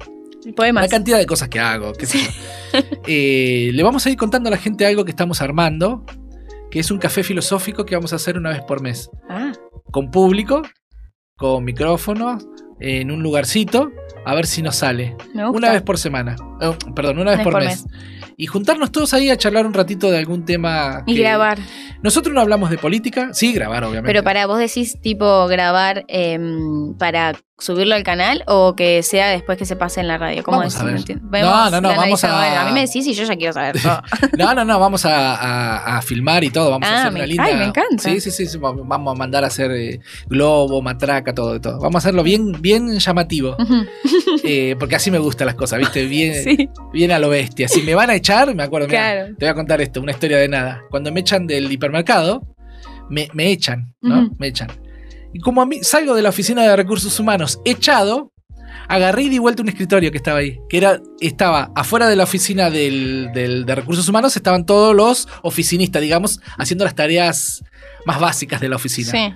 Poemas. 0.57 0.85
La 0.85 0.89
cantidad 0.89 1.19
de 1.19 1.27
cosas 1.27 1.51
que 1.51 1.61
hago, 1.61 1.93
qué 1.93 2.07
sé 2.07 2.21
yo. 2.21 2.81
Eh, 3.07 3.69
le 3.75 3.83
vamos 3.83 4.07
a 4.07 4.11
ir 4.11 4.17
contando 4.17 4.49
a 4.49 4.51
la 4.53 4.57
gente 4.57 4.87
algo 4.87 5.05
que 5.05 5.11
estamos 5.11 5.43
armando, 5.43 6.07
que 6.71 6.81
es 6.81 6.91
un 6.91 6.97
café 6.97 7.23
filosófico 7.23 7.85
que 7.85 7.97
vamos 7.97 8.15
a 8.15 8.17
hacer 8.17 8.39
una 8.39 8.49
vez 8.49 8.63
por 8.63 8.81
mes. 8.81 9.11
Ah, 9.29 9.53
Con 9.91 10.11
público, 10.11 10.63
con 11.37 11.65
micrófonos, 11.65 12.47
en 12.81 13.11
un 13.11 13.23
lugarcito, 13.23 13.91
a 14.25 14.35
ver 14.35 14.47
si 14.47 14.63
nos 14.63 14.77
sale. 14.77 15.17
Una 15.35 15.71
vez 15.73 15.83
por 15.83 15.99
semana. 15.99 16.37
Eh, 16.63 16.73
perdón, 16.95 17.19
una 17.19 17.33
vez 17.33 17.41
por, 17.45 17.63
mes. 17.63 17.85
Y 18.37 18.47
juntarnos 18.47 18.93
todos 18.93 19.15
ahí 19.15 19.31
a 19.31 19.37
charlar 19.37 19.67
un 19.67 19.73
ratito 19.75 20.11
de 20.11 20.19
algún 20.19 20.45
tema. 20.45 21.03
Y 21.07 21.15
que- 21.15 21.21
grabar. 21.21 21.59
Nosotros 22.03 22.35
no 22.35 22.41
hablamos 22.41 22.69
de 22.71 22.77
política. 22.79 23.33
Sí, 23.33 23.53
grabar, 23.53 23.83
obviamente. 23.85 24.09
Pero 24.09 24.23
para 24.23 24.47
vos 24.47 24.59
decís 24.59 25.01
tipo 25.01 25.47
grabar 25.47 26.05
em, 26.09 26.95
para 26.99 27.35
subirlo 27.59 27.95
al 27.95 28.03
canal 28.03 28.45
o 28.47 28.77
que 28.77 29.03
sea 29.03 29.29
después 29.31 29.57
que 29.57 29.65
se 29.65 29.77
pase 29.77 30.01
en 30.01 30.09
la 30.09 30.19
radio. 30.19 30.43
¿Cómo 30.43 30.59
Vamos 30.59 30.75
decís? 30.75 31.09
a 31.11 31.15
ver. 31.15 31.43
No. 31.43 31.71
No, 31.71 31.81
no, 31.81 31.89
vamos 31.97 32.23
a- 32.25 32.37
Bueno, 32.39 32.61
a 32.61 32.65
mí 32.67 32.73
me 32.73 32.81
decís 32.81 33.07
y 33.07 33.15
yo 33.15 33.25
ya 33.25 33.35
quiero 33.37 33.55
saber 33.55 33.81
todo. 33.81 34.03
No, 34.39 34.55
no, 34.55 34.65
no, 34.67 34.79
vamos 34.79 35.07
a, 35.07 35.35
a- 35.37 35.97
a 35.97 36.03
filmar 36.03 36.45
y 36.45 36.51
todo. 36.51 36.71
Vamos 36.71 36.87
Ah, 36.87 36.95
a 36.95 37.01
hacer 37.01 37.13
me- 37.13 37.21
una 37.21 37.27
linda. 37.27 37.45
ay, 37.45 37.55
me 37.57 37.65
encanta. 37.65 37.97
Sí, 38.03 38.21
sí, 38.21 38.31
sí. 38.31 38.47
sí, 38.47 38.59
Vamos 38.59 39.15
a 39.15 39.19
mandar 39.19 39.43
a 39.45 39.47
hacer 39.47 39.71
eh, 39.71 40.01
globo, 40.27 40.83
matraca, 40.83 41.35
todo, 41.35 41.55
de 41.55 41.61
todo. 41.61 41.79
Vamos 41.81 41.95
a 41.95 41.99
hacerlo 41.99 42.23
bien, 42.23 42.61
bien 42.61 42.99
llamativo. 42.99 43.57
Eh, 44.49 44.77
porque 44.79 44.95
así 44.95 45.11
me 45.11 45.19
gustan 45.19 45.47
las 45.47 45.57
cosas, 45.57 45.79
¿viste? 45.81 46.05
Bien, 46.07 46.35
sí, 46.45 46.69
bien 46.93 47.11
a 47.11 47.19
lo 47.19 47.29
bestia. 47.31 47.67
Si 47.69 47.83
me 47.83 47.95
van 47.97 48.11
a 48.11 48.15
echar, 48.15 48.55
me 48.55 48.63
acuerdo, 48.63 48.87
mirá, 48.87 49.01
Claro. 49.13 49.27
te 49.37 49.45
voy 49.47 49.49
a 49.49 49.55
contar 49.55 49.81
esto, 49.81 50.01
una 50.01 50.13
historia 50.13 50.37
de 50.39 50.47
nada. 50.49 50.83
Cuando 50.91 51.11
me 51.11 51.21
echan 51.21 51.47
del 51.49 51.73
hipermercado, 51.73 52.43
me, 53.09 53.29
me 53.33 53.51
echan, 53.51 53.95
¿no? 54.03 54.31
Me 54.39 54.49
echan. 54.49 54.69
Y 55.37 55.41
como 55.41 55.61
a 55.61 55.67
mí 55.67 55.81
salgo 55.83 56.15
de 56.15 56.23
la 56.23 56.31
oficina 56.31 56.63
de 56.63 56.75
recursos 56.77 57.21
humanos 57.21 57.61
echado, 57.67 58.33
agarré 58.89 59.25
y 59.25 59.29
di 59.29 59.39
vuelta 59.39 59.63
un 59.63 59.69
escritorio 59.69 60.11
que 60.11 60.17
estaba 60.17 60.39
ahí. 60.39 60.59
Que 60.71 60.79
era, 60.79 60.99
estaba 61.21 61.71
afuera 61.75 62.09
de 62.09 62.17
la 62.17 62.25
oficina 62.25 62.71
del- 62.71 63.29
del- 63.35 63.67
de 63.67 63.75
recursos 63.75 64.09
humanos, 64.09 64.35
estaban 64.35 64.65
todos 64.65 64.95
los 64.97 65.29
oficinistas, 65.43 66.01
digamos, 66.01 66.41
haciendo 66.57 66.87
las 66.87 66.95
tareas 66.95 67.63
más 68.07 68.19
básicas 68.19 68.63
de 68.63 68.69
la 68.71 68.77
oficina. 68.77 69.11
sí. 69.11 69.35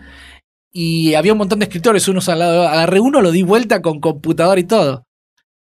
Y 0.73 1.15
había 1.15 1.33
un 1.33 1.39
montón 1.39 1.59
de 1.59 1.65
escritorios, 1.65 2.09
unos 2.09 2.29
al 2.31 2.39
lado. 2.39 2.67
Agarré 2.67 3.01
uno, 3.01 3.21
lo 3.21 3.31
di 3.33 3.43
vuelta 3.43 3.83
con 3.83 4.01
computador 4.01 4.59
y 4.59 4.65
todo. 4.65 5.05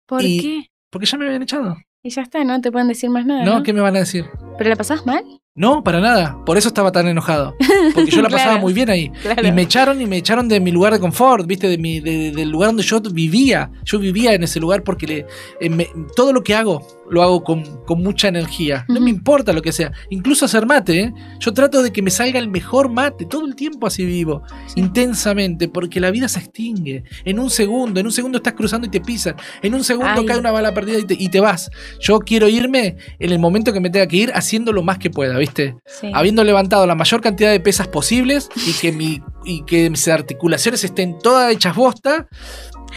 ¿Por 0.07 0.21
Y- 0.23 0.41
qué? 0.41 0.63
Porque 0.91 1.07
ya 1.07 1.17
me 1.17 1.25
habían 1.27 1.43
echado. 1.45 1.77
Y 2.03 2.11
ya 2.11 2.23
está, 2.23 2.45
no 2.45 2.61
te 2.61 2.71
pueden 2.71 2.89
decir 2.89 3.09
más 3.09 3.25
nada. 3.25 3.45
¿No? 3.45 3.59
¿no? 3.59 3.63
¿Qué 3.63 3.73
me 3.73 3.81
van 3.81 3.97
a 3.97 4.01
decir? 4.01 4.27
¿Pero 4.59 4.69
la 4.71 4.77
pasás 4.77 5.07
mal? 5.07 5.25
No, 5.55 5.83
para 5.83 6.01
nada. 6.01 6.37
Por 6.45 6.59
eso 6.59 6.69
estaba 6.69 6.93
tan 6.93 7.07
enojado. 7.09 7.55
Porque 7.95 8.11
yo 8.11 8.23
la 8.23 8.29
pasaba 8.31 8.51
Claro. 8.53 8.61
muy 8.63 8.73
bien 8.73 8.91
ahí. 8.91 9.11
Claro. 9.23 9.47
Y 9.47 9.53
me 9.53 9.63
echaron 9.63 10.01
y 10.01 10.07
me 10.07 10.17
echaron 10.19 10.49
de 10.49 10.61
mi 10.61 10.71
lugar 10.71 10.93
de 10.93 11.01
confort, 11.01 11.47
¿viste? 11.47 11.69
De 11.69 11.79
mi, 11.79 12.01
de- 12.01 12.33
del 12.33 12.49
lugar 12.51 12.69
donde 12.69 12.83
yo 12.83 13.01
vivía. 13.01 13.71
Yo 13.85 13.99
vivía 13.99 14.35
en 14.35 14.43
ese 14.45 14.61
lugar 14.61 14.83
porque 14.83 15.07
le, 15.07 15.27
eh, 15.61 15.71
me- 15.71 15.89
todo 16.15 16.33
lo 16.33 16.43
que 16.43 16.55
hago 16.55 16.87
lo 17.09 17.23
hago 17.23 17.45
con, 17.45 17.63
con 17.85 18.03
mucha 18.03 18.27
energía. 18.27 18.85
No 18.89 19.01
me 19.01 19.11
importa 19.11 19.53
lo 19.53 19.63
que 19.63 19.71
sea. 19.71 19.93
Incluso 20.11 20.45
hacer 20.45 20.67
mate, 20.67 21.01
¿eh? 21.03 21.13
Yo 21.39 21.53
trato 21.55 21.81
de 21.81 21.93
que 21.93 22.03
me 22.03 22.11
salga 22.11 22.41
el 22.41 22.49
mejor 22.49 22.89
mate. 22.91 23.27
Todo 23.27 23.47
el 23.47 23.55
tiempo 23.55 23.87
así 23.87 24.05
vivo. 24.05 24.43
Intensamente. 24.91 25.69
Porque 25.69 26.01
la 26.01 26.11
vida 26.11 26.29
se 26.29 26.39
extingue. 26.39 27.05
En 27.25 27.39
un 27.39 27.51
segundo. 27.51 28.01
En 28.01 28.07
un 28.07 28.13
segundo 28.13 28.39
estás 28.39 28.55
cruzando 28.55 28.87
y 28.87 28.91
te 28.91 29.01
pisan. 29.01 29.37
En 29.63 29.75
un 29.75 29.85
segundo 29.85 30.21
Ay. 30.21 30.27
cae 30.27 30.39
una 30.39 30.51
bala 30.51 30.73
perdida 30.75 30.99
y 30.99 31.05
te, 31.05 31.15
y 31.19 31.29
te 31.29 31.41
vas. 31.41 31.71
Yo 32.01 32.19
quiero 32.21 32.49
irme 32.49 32.97
en 33.19 33.31
el 33.33 33.39
momento 33.39 33.73
que 33.73 33.81
me 33.81 33.91
tenga 33.91 34.07
que 34.07 34.17
ir 34.17 34.33
haciendo 34.35 34.73
lo 34.73 34.83
más 34.83 34.99
que 34.99 35.11
pueda, 35.11 35.37
¿viste? 35.39 35.77
Sí. 35.87 36.11
habiendo 36.15 36.45
levantado 36.45 36.87
la 36.87 36.95
mayor 36.95 37.21
cantidad 37.21 37.51
de 37.51 37.61
posibles 37.89 38.49
y 38.67 38.73
que, 38.75 38.93
mi, 38.93 39.23
y 39.45 39.65
que 39.65 39.89
mis 39.91 40.07
articulaciones 40.09 40.83
estén 40.85 41.19
todas 41.19 41.53
hechas 41.53 41.75
bosta. 41.77 42.29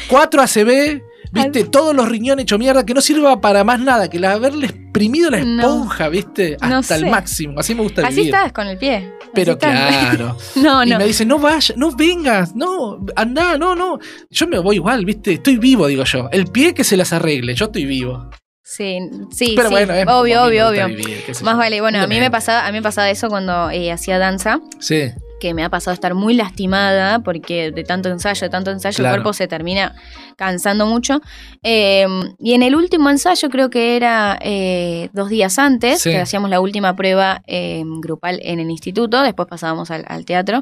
4 0.09 0.41
ACB, 0.41 1.01
viste, 1.31 1.63
todos 1.65 1.95
los 1.95 2.07
riñones 2.07 2.43
hechos 2.43 2.59
mierda, 2.59 2.85
que 2.85 2.93
no 2.93 3.01
sirva 3.01 3.41
para 3.41 3.63
más 3.63 3.79
nada, 3.79 4.09
que 4.09 4.25
haberle 4.25 4.67
exprimido 4.67 5.29
la 5.29 5.39
No. 5.43 5.61
esponja, 5.63 6.09
viste, 6.09 6.57
hasta 6.61 6.97
No 6.97 7.05
el 7.05 7.11
máximo. 7.11 7.59
Así 7.59 7.75
me 7.75 7.81
gusta 7.81 8.03
Así 8.07 8.17
vivir. 8.17 8.33
estás 8.33 8.53
con 8.53 8.67
el 8.67 8.77
pie. 8.77 8.95
Así 9.21 9.29
Pero 9.33 9.51
estás. 9.53 9.71
claro. 9.71 10.37
No, 10.55 10.83
Y 10.83 10.95
me 10.95 11.05
dice, 11.05 11.25
no 11.25 11.37
vayas, 11.39 11.73
no 11.77 11.91
vengas, 11.95 12.55
no, 12.55 13.05
anda, 13.15 13.57
no, 13.57 13.75
no. 13.75 13.99
Yo 14.29 14.47
me 14.47 14.59
voy 14.59 14.75
igual, 14.77 15.05
viste, 15.05 15.33
estoy 15.33 15.57
vivo, 15.57 15.87
digo 15.87 16.03
yo. 16.05 16.29
El 16.31 16.47
pie 16.47 16.73
que 16.73 16.83
se 16.83 16.97
las 16.97 17.11
arregle, 17.13 17.53
yo 17.55 17.65
estoy 17.65 17.85
vivo. 17.85 18.29
Sí, 18.71 18.99
sí, 19.31 19.53
Pero 19.55 19.69
sí. 19.69 19.73
bueno, 19.73 19.93
es 19.95 20.05
obvio, 20.07 20.43
obvio, 20.43 20.69
obvio. 20.69 20.87
vivir, 20.89 21.23
Más 21.27 21.39
yo. 21.41 21.57
vale, 21.57 21.81
bueno, 21.81 21.99
a 22.01 22.05
mí 22.05 22.19
me 22.19 22.29
pasaba, 22.29 22.67
a 22.67 22.71
mí 22.71 22.77
me 22.77 22.83
pasaba 22.83 23.09
eso 23.09 23.27
cuando 23.27 23.71
eh, 23.71 23.91
hacía 23.91 24.19
danza, 24.19 24.59
Sí, 24.79 25.09
que 25.39 25.53
me 25.55 25.63
ha 25.63 25.69
pasado 25.69 25.93
estar 25.95 26.13
muy 26.13 26.33
lastimada 26.35 27.19
porque 27.19 27.71
de 27.71 27.83
tanto 27.83 28.09
ensayo, 28.09 28.41
de 28.41 28.49
tanto 28.49 28.69
ensayo, 28.71 28.97
Claro. 28.97 29.15
el 29.15 29.21
cuerpo 29.21 29.33
se 29.33 29.47
termina 29.47 29.95
cansando 30.35 30.85
mucho. 30.85 31.21
Eh, 31.63 32.05
y 32.39 32.53
en 32.53 32.61
el 32.61 32.75
último 32.75 33.09
ensayo, 33.09 33.49
creo 33.49 33.69
que 33.71 33.95
era 33.95 34.37
eh, 34.41 35.09
dos 35.13 35.29
días 35.29 35.57
antes, 35.57 36.01
Sí. 36.01 36.11
que 36.11 36.19
hacíamos 36.19 36.49
la 36.51 36.59
última 36.59 36.95
prueba 36.95 37.41
eh, 37.47 37.81
grupal 37.85 38.39
en 38.43 38.59
el 38.59 38.69
instituto, 38.69 39.23
después 39.23 39.47
pasábamos 39.47 39.89
al, 39.91 40.03
al 40.09 40.25
teatro. 40.25 40.61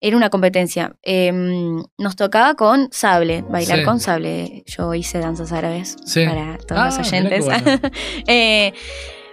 Era 0.00 0.16
una 0.16 0.30
competencia. 0.30 0.96
Eh, 1.02 1.30
nos 1.98 2.16
tocaba 2.16 2.54
con 2.54 2.88
sable, 2.90 3.42
bailar 3.48 3.80
Sí. 3.80 3.84
con 3.84 4.00
sable. 4.00 4.64
Yo 4.66 4.94
hice 4.94 5.18
danzas 5.18 5.52
árabes 5.52 5.96
Sí. 6.06 6.24
para 6.26 6.56
todos 6.58 6.80
Ah, 6.80 6.84
los 6.86 6.96
qué 7.10 7.16
oyentes. 7.16 7.44
bueno. 7.44 7.64
Eh, 8.26 8.72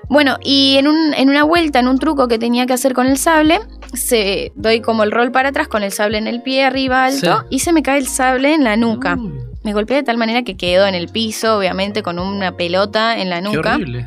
Bueno, 0.09 0.37
y 0.41 0.77
en, 0.77 0.87
un, 0.87 1.13
en 1.15 1.27
una 1.29 1.43
vuelta, 1.43 1.79
en 1.79 1.87
un 1.89 1.99
truco 1.99 2.29
que 2.29 2.39
tenía 2.39 2.65
que 2.65 2.71
hacer 2.71 2.93
con 2.93 3.07
el 3.07 3.17
sable, 3.17 3.59
se 3.93 4.53
doy 4.55 4.79
como 4.79 5.03
el 5.03 5.11
rol 5.11 5.31
para 5.33 5.49
atrás 5.49 5.67
con 5.67 5.83
el 5.83 5.91
sable 5.91 6.17
en 6.17 6.27
el 6.27 6.41
pie 6.41 6.63
arriba 6.63 7.03
alto 7.03 7.39
Sí. 7.41 7.45
y 7.49 7.59
se 7.59 7.73
me 7.73 7.83
cae 7.83 7.97
el 7.99 8.07
sable 8.07 8.53
en 8.53 8.63
la 8.63 8.77
nuca. 8.77 9.17
Uy, 9.19 9.33
Me 9.63 9.73
golpeé 9.73 9.97
de 9.97 10.03
tal 10.03 10.15
manera 10.15 10.43
que 10.43 10.55
quedó 10.55 10.87
en 10.87 10.95
el 10.95 11.09
piso, 11.09 11.57
obviamente 11.57 12.03
con 12.03 12.19
una 12.19 12.55
pelota 12.55 13.17
en 13.19 13.29
la 13.29 13.41
qué 13.41 13.49
nuca. 13.49 13.73
horrible. 13.75 14.05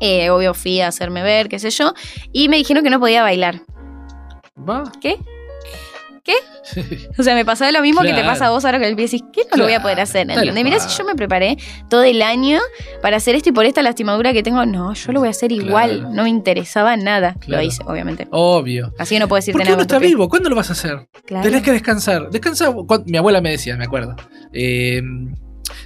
Eh, 0.00 0.28
obvio 0.28 0.52
fui 0.52 0.82
a 0.82 0.88
hacerme 0.88 1.22
ver, 1.22 1.48
qué 1.48 1.58
sé 1.58 1.70
yo. 1.70 1.94
Y 2.30 2.50
me 2.50 2.58
dijeron 2.58 2.84
que 2.84 2.90
no 2.90 3.00
podía 3.00 3.22
bailar. 3.22 3.62
Va. 4.68 4.84
¿Qué? 5.00 5.16
O 7.18 7.22
sea, 7.22 7.34
me 7.34 7.44
pasaba 7.44 7.72
lo 7.72 7.82
mismo 7.82 8.02
que 8.02 8.12
te 8.12 8.22
pasa 8.22 8.46
a 8.46 8.50
vos 8.50 8.64
ahora 8.64 8.78
con 8.78 8.86
el 8.86 8.96
pie. 8.96 9.06
Decís, 9.06 9.24
¿qué 9.32 9.42
no 9.50 9.56
lo 9.56 9.64
voy 9.64 9.72
a 9.72 9.82
poder 9.82 10.00
hacer? 10.00 10.30
¿Entendés? 10.30 10.64
Mirá 10.64 10.78
si 10.80 10.96
yo 10.96 11.04
me 11.04 11.14
preparé 11.14 11.56
todo 11.88 12.02
el 12.02 12.22
año 12.22 12.60
para 13.02 13.16
hacer 13.16 13.34
esto 13.34 13.48
y 13.48 13.52
por 13.52 13.64
esta 13.64 13.82
lastimadura 13.82 14.32
que 14.32 14.42
tengo, 14.42 14.64
no, 14.66 14.94
yo 14.94 15.12
lo 15.12 15.20
voy 15.20 15.28
a 15.28 15.30
hacer 15.30 15.52
igual. 15.52 16.00
Claro. 16.00 16.14
No 16.14 16.22
me 16.24 16.28
interesaba 16.28 16.96
nada. 16.96 17.36
Lo 17.46 17.60
hice, 17.60 17.82
obviamente. 17.86 18.28
Obvio. 18.30 18.92
Así 18.98 19.14
que 19.14 19.20
no 19.20 19.28
puedo 19.28 19.38
decirte 19.38 19.64
nada. 19.64 19.76
tu 19.76 19.82
está 19.82 19.98
vivo. 19.98 20.28
¿Cuándo 20.28 20.48
lo 20.50 20.56
vas 20.56 20.70
a 20.70 20.72
hacer? 20.72 21.08
Claro. 21.24 21.44
Tenés 21.44 21.62
que 21.62 21.72
descansar. 21.72 22.30
Descansa. 22.30 22.72
Mi 23.06 23.16
abuela 23.16 23.40
me 23.40 23.50
decía, 23.50 23.76
me 23.76 23.84
acuerdo. 23.84 24.16
Eh, 24.52 25.02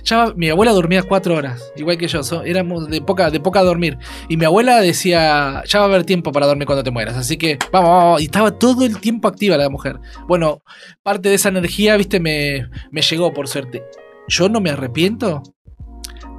ya 0.05 0.33
mi 0.37 0.49
abuela 0.51 0.73
dormía 0.73 1.03
cuatro 1.03 1.35
horas, 1.35 1.73
igual 1.77 1.99
que 1.99 2.09
yo. 2.09 2.23
so- 2.23 2.43
éramos 2.45 2.89
de 2.89 3.01
poca, 3.01 3.31
de 3.31 3.41
poca 3.41 3.63
dormir. 3.63 3.99
Y 4.29 4.37
mi 4.37 4.45
abuela 4.45 4.81
decía, 4.81 5.63
ya 5.67 5.79
va 5.81 5.85
a 5.87 5.89
haber 5.89 6.05
tiempo 6.05 6.33
para 6.33 6.47
dormir 6.47 6.67
cuando 6.67 6.83
te 6.85 6.91
mueras. 6.91 7.17
Así 7.17 7.37
que 7.37 7.59
vamos, 7.73 7.89
vamos, 7.91 8.05
vamos. 8.05 8.21
Y 8.23 8.25
estaba 8.27 8.59
todo 8.59 8.85
el 8.85 8.99
tiempo 9.01 9.29
activa 9.29 9.57
la 9.57 9.69
mujer. 9.71 9.99
Bueno, 10.29 10.63
parte 11.03 11.29
de 11.29 11.35
esa 11.35 11.49
energía, 11.49 11.97
viste, 11.97 12.21
me, 12.21 12.69
me 12.91 13.03
llegó 13.03 13.33
por 13.33 13.49
suerte. 13.49 13.83
Yo 14.29 14.49
no 14.49 14.61
me 14.61 14.71
arrepiento 14.71 15.43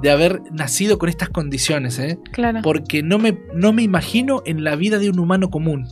de 0.01 0.11
haber 0.11 0.41
nacido 0.51 0.97
con 0.97 1.07
estas 1.09 1.29
condiciones, 1.29 1.97
¿eh? 1.99 2.17
Claro. 2.33 2.59
porque 2.61 3.03
no 3.03 3.19
me, 3.19 3.37
no 3.53 3.71
me 3.71 3.83
imagino 3.83 4.41
en 4.45 4.63
la 4.63 4.75
vida 4.75 4.99
de 4.99 5.09
un 5.09 5.17
humano 5.19 5.49
común. 5.49 5.87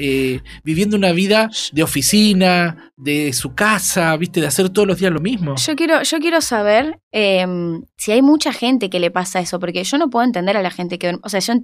Eh, 0.00 0.40
viviendo 0.62 0.96
una 0.96 1.10
vida 1.10 1.50
de 1.72 1.82
oficina, 1.82 2.92
de 2.96 3.32
su 3.32 3.54
casa, 3.54 4.16
viste, 4.16 4.40
de 4.40 4.46
hacer 4.46 4.70
todos 4.70 4.86
los 4.86 4.98
días 4.98 5.12
lo 5.12 5.20
mismo. 5.20 5.56
Yo 5.56 5.74
quiero, 5.74 6.02
yo 6.04 6.18
quiero 6.20 6.40
saber 6.40 7.00
eh, 7.10 7.44
si 7.96 8.12
hay 8.12 8.22
mucha 8.22 8.52
gente 8.52 8.90
que 8.90 9.00
le 9.00 9.10
pasa 9.10 9.40
eso, 9.40 9.58
porque 9.58 9.82
yo 9.82 9.98
no 9.98 10.08
puedo 10.08 10.24
entender 10.24 10.56
a 10.56 10.62
la 10.62 10.70
gente 10.70 10.98
que 11.00 11.08
duerme. 11.08 11.20
O 11.24 11.28
sea, 11.28 11.40
yo 11.40 11.54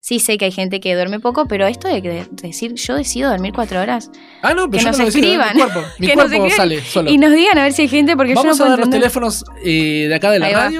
sí 0.00 0.18
sé 0.18 0.36
que 0.38 0.46
hay 0.46 0.52
gente 0.52 0.80
que 0.80 0.94
duerme 0.94 1.20
poco, 1.20 1.46
pero 1.46 1.66
esto 1.66 1.88
de, 1.88 2.26
decir 2.42 2.74
yo 2.74 2.94
decido 2.94 3.30
dormir 3.30 3.52
cuatro 3.54 3.80
horas 3.80 4.10
Ah, 4.42 4.52
no, 4.54 4.68
pero 4.70 4.72
que 4.72 4.78
yo 4.78 4.88
nos 4.88 4.98
no 4.98 5.04
lo 5.04 5.10
decido, 5.10 5.26
escriban. 5.26 5.56
mi 5.56 5.62
cuerpo, 5.62 5.80
mi 5.98 6.06
Que 6.08 6.16
nos 6.16 6.24
cuerpo 6.26 6.46
escriban. 6.46 6.56
sale 6.56 6.80
solo. 6.82 7.10
y 7.10 7.18
nos 7.18 7.32
digan 7.32 7.58
a 7.58 7.62
ver 7.64 7.72
si 7.72 7.82
hay 7.82 7.88
gente, 7.88 8.16
porque 8.16 8.34
Vamos 8.34 8.58
yo 8.58 8.64
a 8.64 8.68
no 8.68 8.70
dar 8.76 8.78
puedo 8.80 8.90
los 8.90 8.94
entender. 8.94 9.00
teléfonos 9.00 9.44
eh, 9.64 10.06
de 10.08 10.14
acá 10.14 10.30
de 10.30 10.38
la 10.38 10.50
va. 10.52 10.70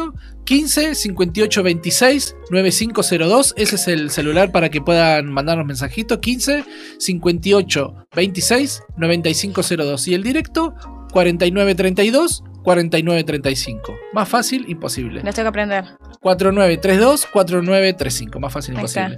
Radio. 0.44 0.54
15 0.54 0.94
58 0.94 1.62
26 1.62 2.36
9502. 2.50 3.54
Ese 3.56 3.76
es 3.76 3.88
el 3.88 4.10
celular 4.10 4.52
para 4.52 4.68
que 4.70 4.80
puedan 4.80 5.32
mandarnos 5.32 5.66
mensajitos. 5.66 6.18
15 6.18 6.64
58 6.98 7.94
26 8.14 8.82
9502. 8.96 10.08
Y 10.08 10.14
el 10.14 10.22
directo 10.22 10.74
49 11.12 11.74
32 11.74 12.42
49 12.64 13.24
35. 13.24 13.94
Más 14.14 14.28
fácil, 14.28 14.64
imposible. 14.68 15.22
Los 15.22 15.34
tengo 15.34 15.44
que 15.44 15.48
aprender. 15.48 15.84
4932 16.20 17.26
4935. 17.32 18.40
Más 18.40 18.52
fácil, 18.52 18.74
imposible. 18.74 19.16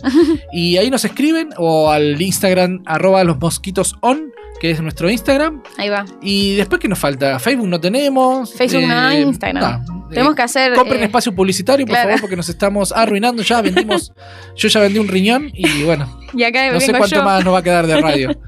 Y 0.53 0.77
ahí 0.77 0.91
nos 0.91 1.05
escriben 1.05 1.51
o 1.57 1.91
al 1.91 2.21
Instagram 2.21 2.83
arroba 2.87 3.23
los 3.25 3.39
mosquitos 3.39 3.95
on, 4.01 4.33
que 4.61 4.73
es 4.73 4.81
nuestro 4.83 5.09
Instagram. 5.09 5.63
Ahí 5.79 5.89
va. 5.89 6.05
Y 6.21 6.57
después, 6.57 6.81
¿qué 6.81 6.89
nos 6.89 6.99
falta? 6.99 7.39
Facebook 7.39 7.69
no 7.69 7.81
tenemos. 7.81 8.53
Facebook 8.53 8.83
no, 8.89 9.13
Instagram. 9.13 9.85
no, 9.87 9.96
Tenemos 10.11 10.33
eh, 10.33 10.37
que 10.37 10.43
hacer. 10.43 10.75
Compren 10.75 11.03
eh, 11.03 11.07
espacio 11.07 11.35
publicitario, 11.35 11.87
por 11.87 11.95
claro. 11.95 12.09
favor, 12.11 12.21
porque 12.21 12.37
nos 12.37 12.49
estamos 12.49 12.93
arruinando. 12.93 13.43
Ya 13.43 13.63
vendimos. 13.63 14.13
yo 14.57 14.69
ya 14.69 14.81
vendí 14.81 14.99
un 14.99 15.09
riñón 15.09 15.51
y 15.53 15.83
bueno, 15.83 16.21
y 16.35 16.43
acá 16.45 16.71
no 16.73 16.81
sé 16.81 16.93
cuánto 16.93 17.17
yo. 17.17 17.25
más 17.25 17.45
nos 17.45 17.55
va 17.55 17.59
a 17.59 17.63
quedar 17.63 17.87
de 17.87 18.01
radio. 18.01 18.31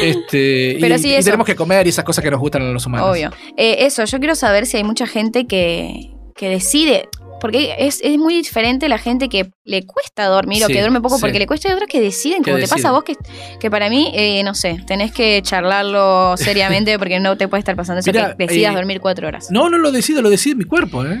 Este, 0.00 0.76
Pero 0.80 0.94
y, 0.94 0.98
sí, 1.00 1.12
y 1.12 1.24
tenemos 1.24 1.44
que 1.44 1.56
comer 1.56 1.84
y 1.86 1.90
esas 1.90 2.04
cosas 2.04 2.22
que 2.22 2.30
nos 2.30 2.38
gustan 2.38 2.62
a 2.62 2.66
los 2.66 2.86
humanos. 2.86 3.08
Obvio. 3.10 3.32
Eh, 3.56 3.78
eso, 3.80 4.04
yo 4.04 4.18
quiero 4.20 4.36
saber 4.36 4.66
si 4.66 4.76
hay 4.76 4.84
mucha 4.84 5.08
gente 5.08 5.48
que, 5.48 6.12
que 6.36 6.48
decide. 6.48 7.08
Porque 7.42 7.74
es, 7.76 8.00
es 8.04 8.18
muy 8.18 8.34
diferente 8.34 8.88
la 8.88 8.98
gente 8.98 9.28
que 9.28 9.50
le 9.64 9.84
cuesta 9.84 10.26
dormir 10.26 10.64
o 10.64 10.68
que 10.68 10.78
duerme 10.78 11.00
poco 11.00 11.16
sí. 11.16 11.22
porque 11.22 11.40
le 11.40 11.48
cuesta 11.48 11.68
y 11.68 11.72
otros 11.72 11.88
que 11.88 12.00
deciden, 12.00 12.44
como 12.44 12.56
te 12.56 12.68
pasa 12.68 12.90
a 12.90 12.92
vos, 12.92 13.02
que, 13.02 13.16
que 13.58 13.68
para 13.68 13.90
mí, 13.90 14.12
eh, 14.14 14.44
no 14.44 14.54
sé, 14.54 14.80
tenés 14.86 15.10
que 15.10 15.42
charlarlo 15.42 16.36
seriamente 16.38 16.96
porque 17.00 17.18
no 17.18 17.36
te 17.36 17.48
puede 17.48 17.58
estar 17.58 17.74
pasando 17.74 17.98
eso 17.98 18.12
Mirá, 18.12 18.36
que 18.36 18.46
decidas 18.46 18.74
eh, 18.74 18.76
dormir 18.76 19.00
cuatro 19.00 19.26
horas. 19.26 19.50
No, 19.50 19.68
no 19.68 19.76
lo 19.76 19.90
decido, 19.90 20.22
lo 20.22 20.30
decide 20.30 20.54
mi 20.54 20.62
cuerpo, 20.62 21.04
¿eh? 21.04 21.20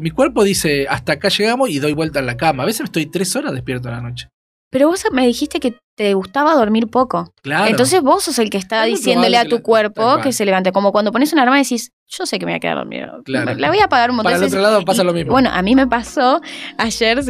Mi 0.00 0.10
cuerpo 0.10 0.44
dice, 0.44 0.86
hasta 0.88 1.14
acá 1.14 1.30
llegamos 1.30 1.68
y 1.68 1.80
doy 1.80 1.94
vuelta 1.94 2.20
en 2.20 2.26
la 2.26 2.36
cama. 2.36 2.62
A 2.62 2.66
veces 2.66 2.84
estoy 2.84 3.06
tres 3.06 3.34
horas 3.34 3.52
despierto 3.52 3.88
en 3.88 3.94
la 3.94 4.00
noche. 4.02 4.28
Pero 4.76 4.88
vos 4.88 5.02
me 5.10 5.26
dijiste 5.26 5.58
que 5.58 5.78
te 5.94 6.12
gustaba 6.12 6.54
dormir 6.54 6.88
poco. 6.88 7.32
Claro. 7.40 7.70
Entonces 7.70 8.02
vos 8.02 8.24
sos 8.24 8.38
el 8.38 8.50
que 8.50 8.58
está 8.58 8.86
Es 8.86 8.98
diciéndole 8.98 9.38
a 9.38 9.46
tu 9.46 9.62
cuerpo 9.62 10.18
que 10.22 10.34
se 10.34 10.44
levante. 10.44 10.70
Como 10.70 10.92
cuando 10.92 11.12
pones 11.12 11.32
una 11.32 11.44
alarma 11.44 11.58
y 11.58 11.62
decís, 11.62 11.92
yo 12.06 12.26
sé 12.26 12.38
que 12.38 12.44
me 12.44 12.52
voy 12.52 12.56
a 12.58 12.60
quedar 12.60 12.76
dormido. 12.76 13.22
Claro. 13.24 13.54
La 13.54 13.70
voy 13.70 13.78
a 13.78 13.84
apagar 13.84 14.10
un 14.10 14.16
montón 14.16 14.34
Para 14.34 14.44
el 14.44 14.52
otro 14.52 14.60
lado 14.60 14.84
pasa 14.84 15.00
Y, 15.00 15.06
lo 15.06 15.14
mismo. 15.14 15.32
Bueno, 15.32 15.48
a 15.50 15.62
mí 15.62 15.74
me 15.74 15.86
pasó 15.86 16.42
ayer 16.76 17.20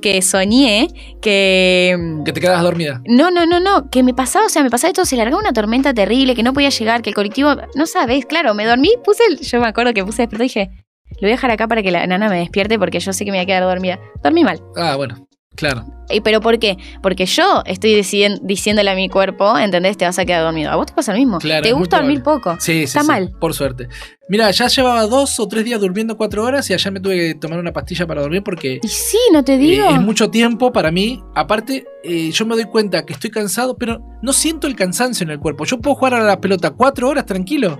que 0.00 0.22
soñé 0.22 0.88
que... 1.20 2.22
que 2.24 2.32
te 2.32 2.40
quedas 2.40 2.62
dormida. 2.62 3.02
No, 3.04 3.30
no, 3.30 3.44
no, 3.44 3.60
no, 3.60 3.90
que 3.90 4.02
me 4.02 4.14
pasaba, 4.14 4.46
o 4.46 4.48
sea, 4.48 4.62
me 4.62 4.70
pasaba 4.70 4.88
esto, 4.88 5.04
se 5.04 5.16
largaba 5.16 5.42
una 5.42 5.52
tormenta 5.52 5.92
terrible, 5.92 6.34
que 6.34 6.42
no 6.42 6.54
podía 6.54 6.70
llegar, 6.70 7.02
que 7.02 7.10
el 7.10 7.14
colectivo, 7.14 7.54
no 7.74 7.86
sabes, 7.86 8.24
claro, 8.24 8.54
me 8.54 8.64
dormí, 8.64 8.92
puse 9.04 9.24
el, 9.28 9.40
yo 9.40 9.60
me 9.60 9.66
acuerdo 9.66 9.92
que 9.92 10.06
puse 10.06 10.22
despertó 10.22 10.44
y 10.44 10.46
dije, 10.46 10.70
lo 11.10 11.20
voy 11.20 11.32
a 11.32 11.34
dejar 11.34 11.50
acá 11.50 11.68
para 11.68 11.82
que 11.82 11.90
la 11.90 12.06
nana 12.06 12.30
me 12.30 12.38
despierte 12.38 12.78
porque 12.78 12.98
yo 12.98 13.12
sé 13.12 13.26
que 13.26 13.30
me 13.30 13.36
voy 13.36 13.42
a 13.42 13.46
quedar 13.46 13.64
dormida. 13.64 13.98
Dormí 14.22 14.42
mal. 14.42 14.62
Ah, 14.74 14.96
bueno, 14.96 15.27
claro. 15.58 15.84
¿Y 16.10 16.22
pero 16.22 16.40
por 16.40 16.58
qué? 16.58 16.78
Porque 17.02 17.26
yo 17.26 17.62
estoy 17.66 17.94
diciéndole 17.94 18.90
a 18.90 18.94
mi 18.94 19.10
cuerpo, 19.10 19.58
¿entendés? 19.58 19.98
Te 19.98 20.06
vas 20.06 20.18
a 20.18 20.24
quedar 20.24 20.42
dormido. 20.42 20.70
A 20.70 20.76
vos 20.76 20.86
te 20.86 20.94
pasa 20.94 21.12
lo 21.12 21.18
mismo. 21.18 21.38
Claro, 21.38 21.62
te 21.62 21.72
gusta 21.72 21.98
dormir 21.98 22.22
poco. 22.22 22.54
Sí, 22.60 22.72
sí. 22.72 22.82
Está 22.84 23.02
sí, 23.02 23.06
mal. 23.08 23.32
Por 23.38 23.52
suerte. 23.52 23.88
Mira, 24.30 24.50
ya 24.50 24.68
llevaba 24.68 25.02
dos 25.02 25.38
o 25.38 25.46
tres 25.48 25.64
días 25.64 25.80
durmiendo 25.80 26.16
cuatro 26.16 26.44
horas 26.44 26.70
y 26.70 26.72
ayer 26.72 26.92
me 26.92 27.00
tuve 27.00 27.16
que 27.16 27.34
tomar 27.34 27.58
una 27.58 27.72
pastilla 27.74 28.06
para 28.06 28.22
dormir 28.22 28.42
porque 28.42 28.80
Y 28.82 28.88
sí, 28.88 29.18
no 29.34 29.44
te 29.44 29.54
eh, 29.54 29.58
digo. 29.58 29.88
es 29.90 30.00
mucho 30.00 30.30
tiempo 30.30 30.72
para 30.72 30.90
mí. 30.90 31.22
Aparte, 31.34 31.86
eh, 32.02 32.30
yo 32.30 32.46
me 32.46 32.54
doy 32.54 32.64
cuenta 32.64 33.04
que 33.04 33.12
estoy 33.12 33.30
cansado, 33.30 33.76
pero 33.76 34.00
no 34.22 34.32
siento 34.32 34.66
el 34.66 34.76
cansancio 34.76 35.24
en 35.24 35.30
el 35.30 35.40
cuerpo. 35.40 35.66
Yo 35.66 35.78
puedo 35.78 35.96
jugar 35.96 36.14
a 36.14 36.22
la 36.24 36.40
pelota 36.40 36.70
cuatro 36.70 37.08
horas 37.10 37.26
tranquilo. 37.26 37.78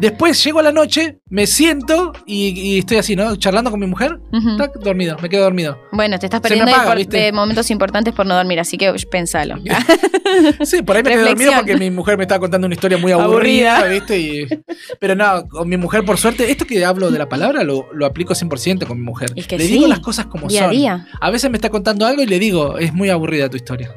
Después 0.00 0.42
llego 0.42 0.60
a 0.60 0.62
la 0.62 0.72
noche, 0.72 1.18
me 1.28 1.46
siento 1.46 2.12
y, 2.26 2.58
y 2.58 2.78
estoy 2.78 2.96
así, 2.96 3.14
¿no? 3.16 3.36
Charlando 3.36 3.70
con 3.70 3.78
mi 3.80 3.86
mujer. 3.86 4.18
Tac, 4.56 4.72
dormido, 4.80 5.16
me 5.20 5.28
quedo 5.28 5.42
dormido. 5.42 5.78
Bueno, 5.92 6.18
te 6.18 6.26
estás 6.26 6.40
perdiendo 6.40 6.64
de 6.66 6.72
apaga, 6.72 6.88
por- 6.90 6.96
¿viste? 6.98 7.16
de 7.18 7.32
momentos 7.32 7.70
importantes 7.70 8.14
por 8.14 8.24
no 8.26 8.34
dormir, 8.34 8.58
así 8.60 8.76
que 8.78 8.92
pensalo. 9.10 9.56
Sí, 10.64 10.82
por 10.82 10.96
ahí 10.96 11.02
me 11.02 11.10
quedé 11.10 11.24
dormido 11.24 11.52
porque 11.56 11.76
mi 11.76 11.90
mujer 11.90 12.16
me 12.16 12.22
estaba 12.24 12.38
contando 12.38 12.66
una 12.66 12.74
historia 12.74 12.96
muy 12.98 13.10
aburrida, 13.12 13.84
¿viste? 13.86 14.18
Y- 14.18 14.46
pero 14.98 15.14
no, 15.14 15.46
con 15.48 15.68
mi 15.68 15.76
mujer, 15.76 16.04
por 16.04 16.18
suerte, 16.18 16.50
esto 16.50 16.64
que 16.66 16.84
hablo 16.84 17.10
de 17.10 17.18
la 17.18 17.28
palabra 17.28 17.64
lo, 17.64 17.88
lo 17.92 18.06
aplico 18.06 18.32
100% 18.34 18.86
con 18.86 18.98
mi 18.98 19.04
mujer. 19.04 19.30
Es 19.36 19.46
que 19.46 19.58
le 19.58 19.64
sí. 19.64 19.72
digo 19.72 19.86
las 19.88 20.00
cosas 20.00 20.26
como 20.26 20.46
Día 20.48 20.62
a 20.62 20.64
son. 20.66 20.72
día. 20.72 21.06
A 21.20 21.30
veces 21.30 21.50
me 21.50 21.56
está 21.56 21.68
contando 21.68 22.06
algo 22.06 22.22
y 22.22 22.26
le 22.26 22.38
digo, 22.38 22.78
es 22.78 22.92
muy 22.94 23.10
aburrida 23.10 23.48
tu 23.50 23.56
historia. 23.56 23.94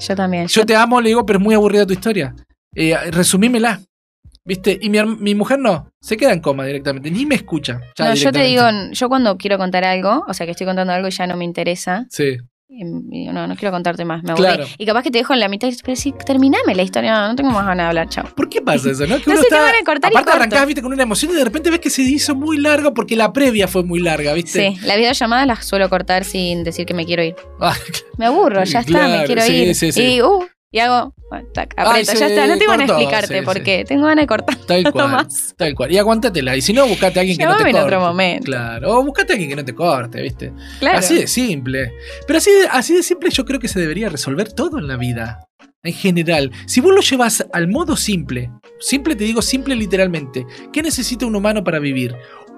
Yo 0.00 0.14
también. 0.16 0.46
Yo 0.46 0.64
te 0.64 0.74
amo, 0.76 1.00
le 1.00 1.08
digo, 1.08 1.26
pero 1.26 1.38
es 1.38 1.42
muy 1.44 1.54
aburrida 1.54 1.84
tu 1.86 1.92
historia. 1.92 2.34
Eh, 2.74 2.96
resumímela. 3.10 3.80
¿Viste? 4.44 4.76
Y 4.80 4.90
mi, 4.90 4.98
mi 5.04 5.34
mujer 5.34 5.58
no, 5.60 5.92
se 6.00 6.16
queda 6.16 6.32
en 6.32 6.40
coma 6.40 6.66
directamente, 6.66 7.10
ni 7.10 7.24
me 7.26 7.36
escucha. 7.36 7.80
ya 7.96 8.06
no, 8.08 8.14
yo 8.14 8.32
te 8.32 8.42
digo, 8.42 8.64
yo 8.90 9.08
cuando 9.08 9.36
quiero 9.36 9.56
contar 9.56 9.84
algo, 9.84 10.24
o 10.26 10.34
sea 10.34 10.46
que 10.46 10.52
estoy 10.52 10.66
contando 10.66 10.92
algo 10.92 11.06
y 11.08 11.12
ya 11.12 11.26
no 11.28 11.36
me 11.36 11.44
interesa, 11.44 12.06
Sí, 12.10 12.38
em, 12.68 13.02
no, 13.32 13.46
no 13.46 13.54
quiero 13.54 13.70
contarte 13.70 14.04
más, 14.04 14.24
me. 14.24 14.34
Claro. 14.34 14.64
Y 14.78 14.84
capaz 14.86 15.04
que 15.04 15.12
te 15.12 15.18
dejo 15.18 15.32
en 15.32 15.38
la 15.38 15.48
mitad 15.48 15.68
y 15.68 15.76
pero 15.84 15.94
sí, 15.94 16.12
terminame 16.26 16.74
la 16.74 16.82
historia, 16.82 17.12
no, 17.12 17.28
no 17.28 17.36
tengo 17.36 17.50
más 17.52 17.64
ganas 17.66 17.84
de 17.84 17.88
hablar, 17.88 18.08
chao. 18.08 18.24
¿Por 18.34 18.48
qué 18.48 18.60
pasa 18.60 18.90
eso, 18.90 19.06
no? 19.06 19.16
Que 19.18 19.24
No 19.26 19.32
uno 19.34 19.42
sé, 19.42 19.48
te 19.48 19.54
está- 19.54 19.60
van 19.60 19.74
a 19.80 19.84
cortar 19.84 20.10
y 20.10 20.16
aparte 20.16 20.30
corto. 20.32 20.36
arrancás, 20.42 20.66
viste, 20.66 20.82
con 20.82 20.92
una 20.92 21.02
emoción 21.04 21.30
y 21.30 21.34
de 21.36 21.44
repente 21.44 21.70
ves 21.70 21.78
que 21.78 21.90
se 21.90 22.02
hizo 22.02 22.34
muy 22.34 22.58
largo 22.58 22.92
porque 22.94 23.14
la 23.14 23.32
previa 23.32 23.68
fue 23.68 23.84
muy 23.84 24.00
larga, 24.00 24.32
¿viste? 24.32 24.72
Sí, 24.72 24.86
las 24.86 24.96
videollamadas 24.96 25.46
las 25.46 25.64
suelo 25.64 25.88
cortar 25.88 26.24
sin 26.24 26.64
decir 26.64 26.84
que 26.84 26.94
me 26.94 27.06
quiero 27.06 27.22
ir. 27.22 27.36
Ah, 27.60 27.76
Me 28.18 28.26
aburro, 28.26 28.64
ya 28.64 28.80
está, 28.80 28.90
Claro, 28.90 29.18
me 29.20 29.24
quiero 29.24 29.42
sí, 29.42 29.52
ir. 29.54 29.74
sí, 29.76 29.92
sí. 29.92 30.02
Y, 30.16 30.22
uh, 30.22 30.44
y 30.72 30.78
hago, 30.78 31.14
bueno, 31.28 31.46
tac, 31.52 31.74
aprieto, 31.76 32.14
ya 32.14 32.26
está, 32.28 32.46
no 32.46 32.56
tengo 32.58 32.72
ganas 32.72 32.88
de 32.88 32.94
explicarte 32.94 33.38
sí, 33.40 33.44
porque 33.44 33.84
tengo 33.86 34.06
ganas 34.06 34.22
de 34.22 34.26
cortar 34.26 34.56
Tal 34.66 34.90
cual. 34.90 35.08
más. 35.10 35.54
Tal 35.56 35.74
cual. 35.74 35.92
Y 35.92 35.98
aguántatela. 35.98 36.56
Y 36.56 36.62
si 36.62 36.72
no, 36.72 36.86
buscate 36.86 37.18
a 37.18 37.20
alguien 37.20 37.36
que 37.38 37.44
no 37.44 37.52
te 37.52 37.58
Llámame 37.58 37.70
en 37.70 37.76
corte. 37.76 37.94
otro 37.96 38.00
momento. 38.08 38.44
Claro. 38.46 38.98
O 38.98 39.04
buscate 39.04 39.32
a 39.32 39.34
alguien 39.34 39.50
que 39.50 39.56
no 39.56 39.64
te 39.64 39.74
corte, 39.74 40.22
¿viste? 40.22 40.52
Claro. 40.80 40.98
Así 40.98 41.14
de 41.14 41.26
simple. 41.26 41.92
Pero 42.26 42.38
así 42.38 42.50
de, 42.50 42.66
así 42.70 42.94
de 42.94 43.02
simple 43.02 43.28
yo 43.30 43.44
creo 43.44 43.60
que 43.60 43.68
se 43.68 43.78
debería 43.78 44.08
resolver 44.08 44.50
todo 44.52 44.78
en 44.78 44.88
la 44.88 44.96
vida. 44.96 45.46
En 45.84 45.92
general. 45.92 46.50
Si 46.66 46.80
vos 46.80 46.94
lo 46.94 47.00
llevas 47.02 47.44
al 47.52 47.68
modo 47.68 47.94
simple, 47.96 48.50
simple 48.80 49.14
te 49.14 49.24
digo 49.24 49.42
simple 49.42 49.76
literalmente, 49.76 50.46
¿qué 50.72 50.80
necesita 50.82 51.26
un 51.26 51.36
humano 51.36 51.62
para 51.64 51.80
vivir? 51.80 52.14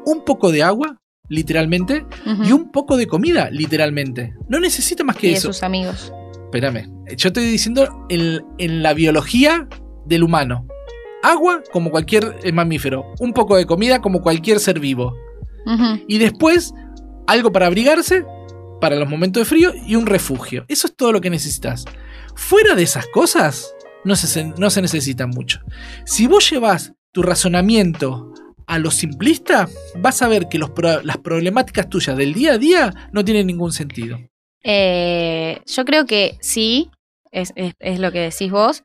Un 0.06 0.25
poco 0.25 0.52
de 0.52 0.62
agua, 0.62 0.99
literalmente, 1.28 2.04
y 2.44 2.52
un 2.52 2.71
poco 2.71 2.97
de 2.97 3.06
comida, 3.09 3.49
literalmente. 3.50 4.35
No 4.49 4.61
necesita 4.61 5.02
más 5.04 5.16
que 5.16 5.26
Y 5.26 5.30
de 5.30 5.37
eso. 5.38 5.49
sus 5.52 5.62
amigos. 5.62 6.12
Espérame. 6.44 6.93
Yo 7.16 7.28
estoy 7.28 7.44
diciendo 7.44 8.06
en, 8.08 8.44
en 8.58 8.82
la 8.82 8.94
biología 8.94 9.68
del 10.06 10.23
humano. 10.23 10.66
Agua 11.23 11.62
como 11.73 11.90
cualquier 11.90 12.37
eh, 12.42 12.52
mamífero. 12.52 13.12
Un 13.18 13.32
poco 13.32 13.56
de 13.56 13.66
comida 13.66 14.00
como 14.00 14.20
cualquier 14.20 14.61
ser 14.61 14.78
vivo. 14.80 15.14
Y 16.06 16.18
después 16.18 16.75
algo 17.26 17.50
para 17.50 17.66
abrigarse 17.66 18.25
para 18.80 18.96
los 18.96 19.08
momentos 19.08 19.40
de 19.40 19.44
frío 19.46 19.73
y 19.87 19.96
un 19.96 20.04
refugio. 20.04 20.66
Eso 20.68 20.87
es 20.87 20.94
todo 20.94 21.11
lo 21.12 21.23
que 21.23 21.30
necesitas. 21.30 21.87
Fuera 22.34 22.75
de 22.75 22.82
esas 22.82 23.06
cosas, 23.06 23.75
no 24.04 24.14
se, 24.14 24.44
no 24.58 24.68
se 24.68 24.82
necesita 24.82 25.26
mucho. 25.26 25.61
Si 26.04 26.26
vos 26.26 26.50
llevas 26.50 26.92
tu 27.12 27.23
razonamiento 27.23 28.34
a 28.66 28.78
lo 28.78 28.90
simplista, 28.90 29.68
vas 29.96 30.20
a 30.20 30.28
ver 30.28 30.49
que 30.50 30.58
los 30.58 30.70
pro- 30.70 31.02
las 31.02 31.16
problemáticas 31.18 31.88
tuyas 31.88 32.16
del 32.16 32.34
día 32.34 32.52
a 32.54 32.58
día 32.58 33.08
no 33.12 33.25
tienen 33.25 33.46
ningún 33.46 33.73
sentido. 33.73 34.18
Eh, 34.62 35.61
yo 35.66 35.84
creo 35.84 36.04
que 36.04 36.37
sí, 36.40 36.90
es, 37.35 37.53
es- 37.57 37.75
es 37.81 37.99
lo 37.99 38.11
que 38.12 38.21
decís 38.21 38.50
vos, 38.50 38.85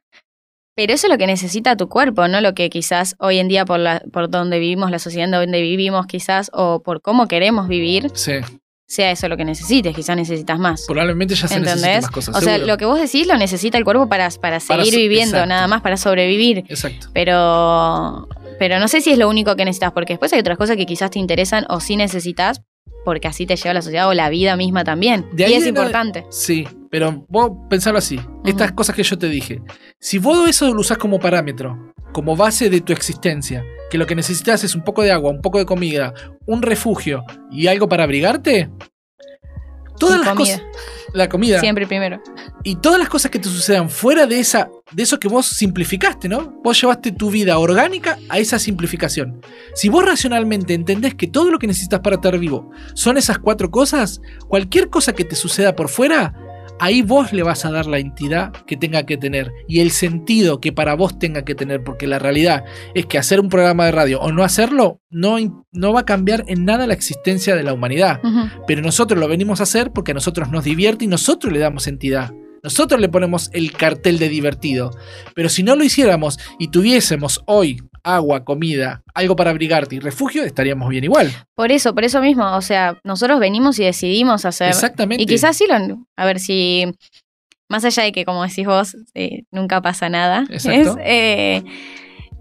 pero 0.75 0.93
eso 0.93 1.07
es 1.07 1.11
lo 1.11 1.17
que 1.17 1.27
necesita 1.27 1.75
tu 1.77 1.89
cuerpo, 1.89 2.27
no 2.27 2.39
lo 2.41 2.53
que 2.53 2.69
quizás 2.69 3.15
hoy 3.19 3.37
en 3.39 3.47
día 3.49 3.65
por, 3.65 3.79
la, 3.79 4.01
por 4.13 4.29
donde 4.29 4.59
vivimos, 4.59 4.91
la 4.91 4.99
sociedad 4.99 5.25
en 5.25 5.31
donde 5.31 5.61
vivimos 5.61 6.05
quizás, 6.07 6.49
o 6.53 6.81
por 6.83 7.01
cómo 7.01 7.27
queremos 7.27 7.67
vivir, 7.67 8.09
Sí, 8.13 8.33
sea 8.87 9.11
eso 9.11 9.27
lo 9.27 9.35
que 9.37 9.45
necesites, 9.45 9.93
quizás 9.95 10.15
necesitas 10.15 10.57
más. 10.57 10.85
probablemente 10.87 11.35
ya 11.35 11.47
se 11.47 11.59
necesitan 11.59 11.77
¿Entendés? 11.79 12.01
más 12.03 12.11
cosas. 12.11 12.35
o 12.35 12.41
sea, 12.41 12.57
lo 12.57 12.77
que 12.77 12.85
vos 12.85 12.99
decís 12.99 13.27
lo 13.27 13.37
necesita 13.37 13.77
el 13.77 13.83
cuerpo 13.83 14.07
para, 14.09 14.29
para 14.41 14.59
seguir 14.59 14.95
viviendo, 14.95 15.35
exacto. 15.35 15.49
nada 15.49 15.67
más 15.67 15.81
para 15.81 15.95
sobrevivir. 15.97 16.59
Exacto. 16.69 17.07
Pero, 17.13 18.27
pero 18.57 18.79
no 18.79 18.87
sé 18.87 19.01
si 19.01 19.11
es 19.11 19.17
lo 19.17 19.27
único 19.29 19.55
que 19.55 19.65
necesitas, 19.65 19.91
porque 19.91 20.13
después 20.13 20.31
hay 20.33 20.39
otras 20.39 20.57
cosas 20.57 20.77
que 20.77 20.85
quizás 20.85 21.11
te 21.11 21.19
interesan 21.19 21.65
o 21.69 21.79
sí 21.81 21.97
necesitas, 21.97 22.61
porque 23.05 23.27
así 23.27 23.45
te 23.45 23.55
lleva 23.57 23.73
la 23.73 23.81
sociedad 23.81 24.07
o 24.07 24.13
la 24.13 24.29
vida 24.29 24.55
misma 24.55 24.83
también. 24.83 25.25
De 25.33 25.49
y 25.49 25.53
es 25.53 25.65
importante. 25.67 26.25
Sí, 26.29 26.67
pero 26.89 27.25
vos 27.29 27.51
pensarlo 27.69 27.99
así. 27.99 28.19
Estas 28.45 28.71
cosas 28.71 28.95
que 28.95 29.03
yo 29.03 29.17
te 29.17 29.27
dije. 29.27 29.61
Si 29.99 30.17
vos 30.17 30.49
eso 30.49 30.73
lo 30.73 30.81
usás 30.81 30.97
como 30.97 31.19
parámetro, 31.19 31.93
como 32.11 32.35
base 32.35 32.69
de 32.69 32.81
tu 32.81 32.93
existencia, 32.93 33.63
que 33.89 33.97
lo 33.97 34.05
que 34.05 34.15
necesitas 34.15 34.63
es 34.63 34.75
un 34.75 34.83
poco 34.83 35.03
de 35.03 35.11
agua, 35.11 35.31
un 35.31 35.41
poco 35.41 35.59
de 35.59 35.65
comida, 35.65 36.13
un 36.45 36.61
refugio 36.61 37.23
y 37.51 37.67
algo 37.67 37.87
para 37.87 38.03
abrigarte, 38.03 38.69
todas 39.99 40.21
Y 40.21 40.25
las 40.25 40.35
cosas. 40.35 40.61
La 41.13 41.27
comida. 41.27 41.59
Siempre 41.59 41.87
primero. 41.87 42.21
Y 42.63 42.75
todas 42.75 42.99
las 42.99 43.09
cosas 43.09 43.31
que 43.31 43.39
te 43.39 43.49
sucedan 43.49 43.89
fuera 43.89 44.27
de 44.27 44.39
esa. 44.39 44.69
De 44.91 45.03
eso 45.03 45.19
que 45.19 45.27
vos 45.27 45.47
simplificaste, 45.47 46.29
¿no? 46.29 46.59
Vos 46.63 46.79
llevaste 46.79 47.11
tu 47.11 47.31
vida 47.31 47.57
orgánica 47.57 48.17
a 48.29 48.37
esa 48.37 48.59
simplificación. 48.59 49.41
Si 49.73 49.89
vos 49.89 50.05
racionalmente 50.05 50.73
entendés 50.73 51.15
que 51.15 51.27
todo 51.27 51.51
lo 51.51 51.57
que 51.57 51.67
necesitas 51.67 51.99
para 52.01 52.17
estar 52.17 52.37
vivo 52.37 52.71
son 52.93 53.17
esas 53.17 53.39
cuatro 53.39 53.71
cosas, 53.71 54.21
cualquier 54.47 54.89
cosa 54.89 55.13
que 55.13 55.25
te 55.25 55.35
suceda 55.35 55.75
por 55.75 55.89
fuera, 55.89 56.33
ahí 56.79 57.01
vos 57.01 57.33
le 57.33 57.43
vas 57.43 57.65
a 57.65 57.71
dar 57.71 57.85
la 57.85 57.99
entidad 57.99 58.51
que 58.65 58.77
tenga 58.77 59.05
que 59.05 59.17
tener 59.17 59.51
y 59.67 59.79
el 59.79 59.91
sentido 59.91 60.59
que 60.59 60.71
para 60.71 60.95
vos 60.95 61.19
tenga 61.19 61.43
que 61.43 61.55
tener, 61.55 61.83
porque 61.83 62.07
la 62.07 62.19
realidad 62.19 62.63
es 62.93 63.05
que 63.05 63.17
hacer 63.17 63.39
un 63.39 63.49
programa 63.49 63.85
de 63.85 63.91
radio 63.91 64.19
o 64.19 64.31
no 64.31 64.43
hacerlo 64.43 65.01
no, 65.09 65.37
no 65.71 65.93
va 65.93 66.01
a 66.01 66.05
cambiar 66.05 66.43
en 66.47 66.65
nada 66.65 66.87
la 66.87 66.93
existencia 66.93 67.55
de 67.55 67.63
la 67.63 67.73
humanidad. 67.73 68.19
Pero 68.67 68.81
nosotros 68.81 69.19
lo 69.19 69.27
venimos 69.27 69.59
a 69.59 69.63
hacer 69.63 69.91
porque 69.91 70.11
a 70.11 70.15
nosotros 70.15 70.49
nos 70.49 70.63
divierte 70.63 71.05
y 71.05 71.07
nosotros 71.07 71.51
le 71.51 71.59
damos 71.59 71.87
entidad. 71.87 72.31
Nosotros 72.63 72.99
le 72.99 73.09
ponemos 73.09 73.49
el 73.53 73.71
cartel 73.71 74.19
de 74.19 74.29
divertido. 74.29 74.91
Pero 75.33 75.49
si 75.49 75.63
no 75.63 75.75
lo 75.75 75.83
hiciéramos 75.83 76.39
y 76.59 76.69
tuviésemos 76.69 77.41
hoy 77.45 77.81
agua, 78.03 78.43
comida, 78.43 79.01
algo 79.13 79.35
para 79.35 79.51
abrigarte 79.51 79.95
y 79.95 79.99
refugio, 79.99 80.43
estaríamos 80.43 80.89
bien 80.89 81.03
igual. 81.03 81.31
Por 81.55 81.71
eso, 81.71 81.93
por 81.93 82.03
eso 82.03 82.21
mismo, 82.21 82.55
o 82.55 82.61
sea, 82.61 82.99
nosotros 83.03 83.39
venimos 83.39 83.79
y 83.79 83.85
decidimos 83.85 84.45
hacer. 84.45 84.69
Exactamente. 84.69 85.23
Y 85.23 85.25
quizás 85.25 85.57
sí 85.57 85.65
lo. 85.67 86.05
A 86.17 86.25
ver 86.25 86.39
si. 86.39 86.85
Más 87.71 87.85
allá 87.85 88.01
de 88.01 88.11
que, 88.11 88.25
como 88.25 88.43
decís 88.43 88.65
vos, 88.65 88.97
eh, 89.13 89.43
nunca 89.51 89.79
pasa 89.81 90.09
nada. 90.09 90.45
Exacto. 90.49 90.97
Es, 90.99 91.05
eh, 91.05 91.63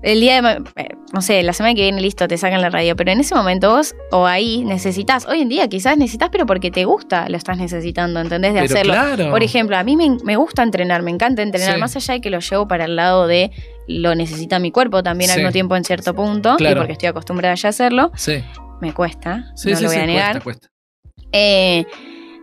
el 0.02 0.20
día 0.20 0.40
de. 0.42 0.62
eh, 0.76 0.88
no 1.12 1.22
sé, 1.22 1.42
la 1.42 1.52
semana 1.52 1.74
que 1.74 1.82
viene, 1.82 2.00
listo, 2.00 2.28
te 2.28 2.36
sacan 2.38 2.60
la 2.60 2.70
radio. 2.70 2.94
Pero 2.96 3.10
en 3.10 3.20
ese 3.20 3.34
momento 3.34 3.70
vos, 3.70 3.94
o 4.12 4.26
ahí, 4.26 4.62
necesitas. 4.64 5.26
Hoy 5.26 5.40
en 5.40 5.48
día 5.48 5.66
quizás 5.68 5.96
necesitas, 5.96 6.28
pero 6.30 6.44
porque 6.46 6.70
te 6.70 6.84
gusta, 6.84 7.28
lo 7.28 7.36
estás 7.36 7.56
necesitando, 7.58 8.20
¿entendés? 8.20 8.52
De 8.54 8.60
Pero 8.60 8.72
hacerlo. 8.74 8.92
claro. 8.92 9.30
Por 9.30 9.42
ejemplo, 9.42 9.76
a 9.76 9.82
mí 9.84 9.96
me, 9.96 10.16
me 10.24 10.36
gusta 10.36 10.62
entrenar, 10.62 11.02
me 11.02 11.10
encanta 11.10 11.42
entrenar, 11.42 11.74
Sí. 11.74 11.80
más 11.80 11.96
allá 11.96 12.14
de 12.14 12.20
que 12.20 12.30
lo 12.30 12.40
llevo 12.40 12.68
para 12.68 12.84
el 12.84 12.96
lado 12.96 13.26
de 13.26 13.50
lo 13.86 14.14
necesita 14.14 14.58
mi 14.58 14.70
cuerpo 14.70 15.02
también 15.02 15.30
al 15.30 15.34
Sí. 15.36 15.40
mismo 15.40 15.52
tiempo 15.52 15.74
en 15.76 15.84
cierto 15.84 16.14
punto, 16.14 16.54
y 16.54 16.58
Claro. 16.58 16.80
porque 16.80 16.92
estoy 16.92 17.08
acostumbrada 17.08 17.54
ya 17.54 17.68
a 17.68 17.70
hacerlo, 17.70 18.12
Sí, 18.14 18.44
me 18.82 18.92
cuesta, 18.92 19.50
sí, 19.56 19.70
no 19.70 19.76
sí, 19.76 19.82
lo 19.84 19.88
voy 19.88 19.98
a 19.98 20.06
negar. 20.06 20.42
cuesta, 20.42 20.68
cuesta. 20.68 21.28
Eh, 21.32 21.86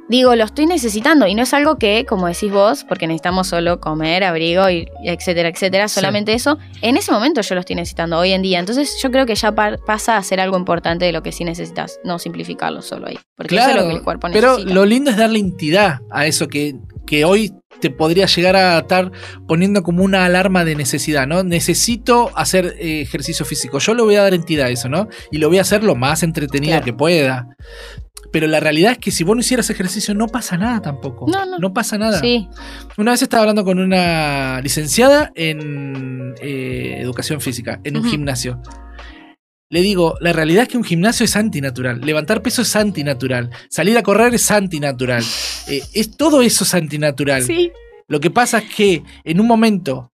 digo, 0.07 0.35
lo 0.35 0.43
estoy 0.45 0.65
necesitando 0.67 1.25
y 1.27 1.33
no 1.35 1.43
es 1.43 1.53
algo 1.53 1.77
que, 1.77 2.05
como 2.05 2.27
decís 2.27 2.51
vos, 2.51 2.83
porque 2.83 3.07
necesitamos 3.07 3.47
solo 3.47 3.79
comer, 3.79 4.23
abrigo, 4.23 4.69
y, 4.69 4.87
etcétera, 5.03 5.49
etcétera, 5.49 5.87
Sí. 5.87 5.95
solamente 5.95 6.33
eso, 6.33 6.57
en 6.81 6.97
ese 6.97 7.11
momento 7.11 7.41
yo 7.41 7.55
lo 7.55 7.61
estoy 7.61 7.75
necesitando 7.75 8.17
hoy 8.19 8.31
en 8.31 8.41
día. 8.41 8.59
Entonces 8.59 8.97
yo 9.01 9.09
creo 9.11 9.25
que 9.25 9.35
ya 9.35 9.51
pasa 9.53 10.17
a 10.17 10.23
ser 10.23 10.39
algo 10.39 10.57
importante 10.57 11.05
de 11.05 11.11
lo 11.11 11.23
que 11.23 11.31
sí 11.31 11.43
necesitas, 11.43 11.99
no 12.03 12.19
simplificarlo 12.19 12.81
solo 12.81 13.07
ahí, 13.07 13.17
porque 13.35 13.55
eso 13.57 13.69
es 13.69 13.75
lo 13.75 13.87
que 13.89 13.95
el 13.95 14.01
cuerpo 14.03 14.27
pero 14.31 14.51
necesita. 14.51 14.73
lo 14.73 14.85
lindo 14.85 15.09
es 15.11 15.17
darle 15.17 15.39
entidad 15.39 15.99
a 16.11 16.25
eso 16.27 16.47
que, 16.47 16.75
que 17.07 17.25
hoy 17.25 17.51
te 17.81 17.89
podría 17.89 18.25
llegar 18.27 18.55
a 18.55 18.77
estar 18.79 19.11
poniendo 19.47 19.83
como 19.83 20.01
una 20.03 20.23
alarma 20.25 20.63
de 20.63 20.75
necesidad, 20.75 21.27
¿no? 21.27 21.43
Necesito 21.43 22.31
hacer 22.35 22.75
eh, 22.79 23.01
ejercicio 23.01 23.45
físico. 23.45 23.79
Yo 23.79 23.93
le 23.93 24.01
voy 24.01 24.15
a 24.15 24.21
dar 24.23 24.33
entidad 24.33 24.67
a 24.67 24.69
eso, 24.69 24.87
¿no? 24.87 25.09
Y 25.29 25.39
lo 25.39 25.49
voy 25.49 25.57
a 25.57 25.61
hacer 25.61 25.83
lo 25.83 25.93
más 25.95 26.23
entretenido 26.23 26.71
Claro. 26.71 26.85
que 26.85 26.93
pueda. 26.93 27.47
Pero 28.36 28.48
la 28.48 28.60
realidad 28.60 28.91
es 28.91 28.98
que 28.98 29.12
si 29.12 29.24
vos 29.24 29.34
no 29.34 29.39
hicieras 29.39 29.69
ejercicio 29.69 30.13
no 30.13 30.28
pasa 30.28 30.58
nada 30.58 30.82
tampoco. 30.82 31.26
No, 31.26 31.58
no. 31.58 31.74
pasa 31.74 31.98
nada. 31.98 32.19
Sí, 32.19 32.50
Una 32.98 33.12
vez 33.12 33.21
estaba 33.21 33.43
hablando 33.43 33.63
con 33.63 33.80
una 33.80 34.60
licenciada 34.60 35.32
en 35.36 36.36
eh, 36.41 36.98
educación 37.00 37.39
física, 37.39 37.80
en 37.86 37.95
un 37.95 38.04
gimnasio. 38.04 38.62
Le 39.69 39.80
digo, 39.80 40.15
la 40.19 40.34
realidad 40.34 40.63
es 40.63 40.67
que 40.67 40.78
un 40.78 40.84
gimnasio 40.84 41.24
es 41.24 41.38
antinatural. 41.38 42.02
Levantar 42.02 42.41
peso 42.41 42.63
es 42.63 42.76
antinatural. 42.76 43.52
Salir 43.69 43.98
a 43.98 44.04
correr 44.04 44.36
es 44.36 44.52
antinatural. 44.52 45.24
Eh, 45.69 45.82
es, 45.93 46.17
todo 46.17 46.41
eso 46.41 46.65
es 46.65 46.74
antinatural. 46.74 47.41
sí. 47.41 47.71
Lo 48.10 48.19
que 48.19 48.32
pasa 48.32 48.58
es 48.58 48.76
que 48.76 49.04
en 49.24 49.39
un 49.39 49.48
momento 49.48 50.12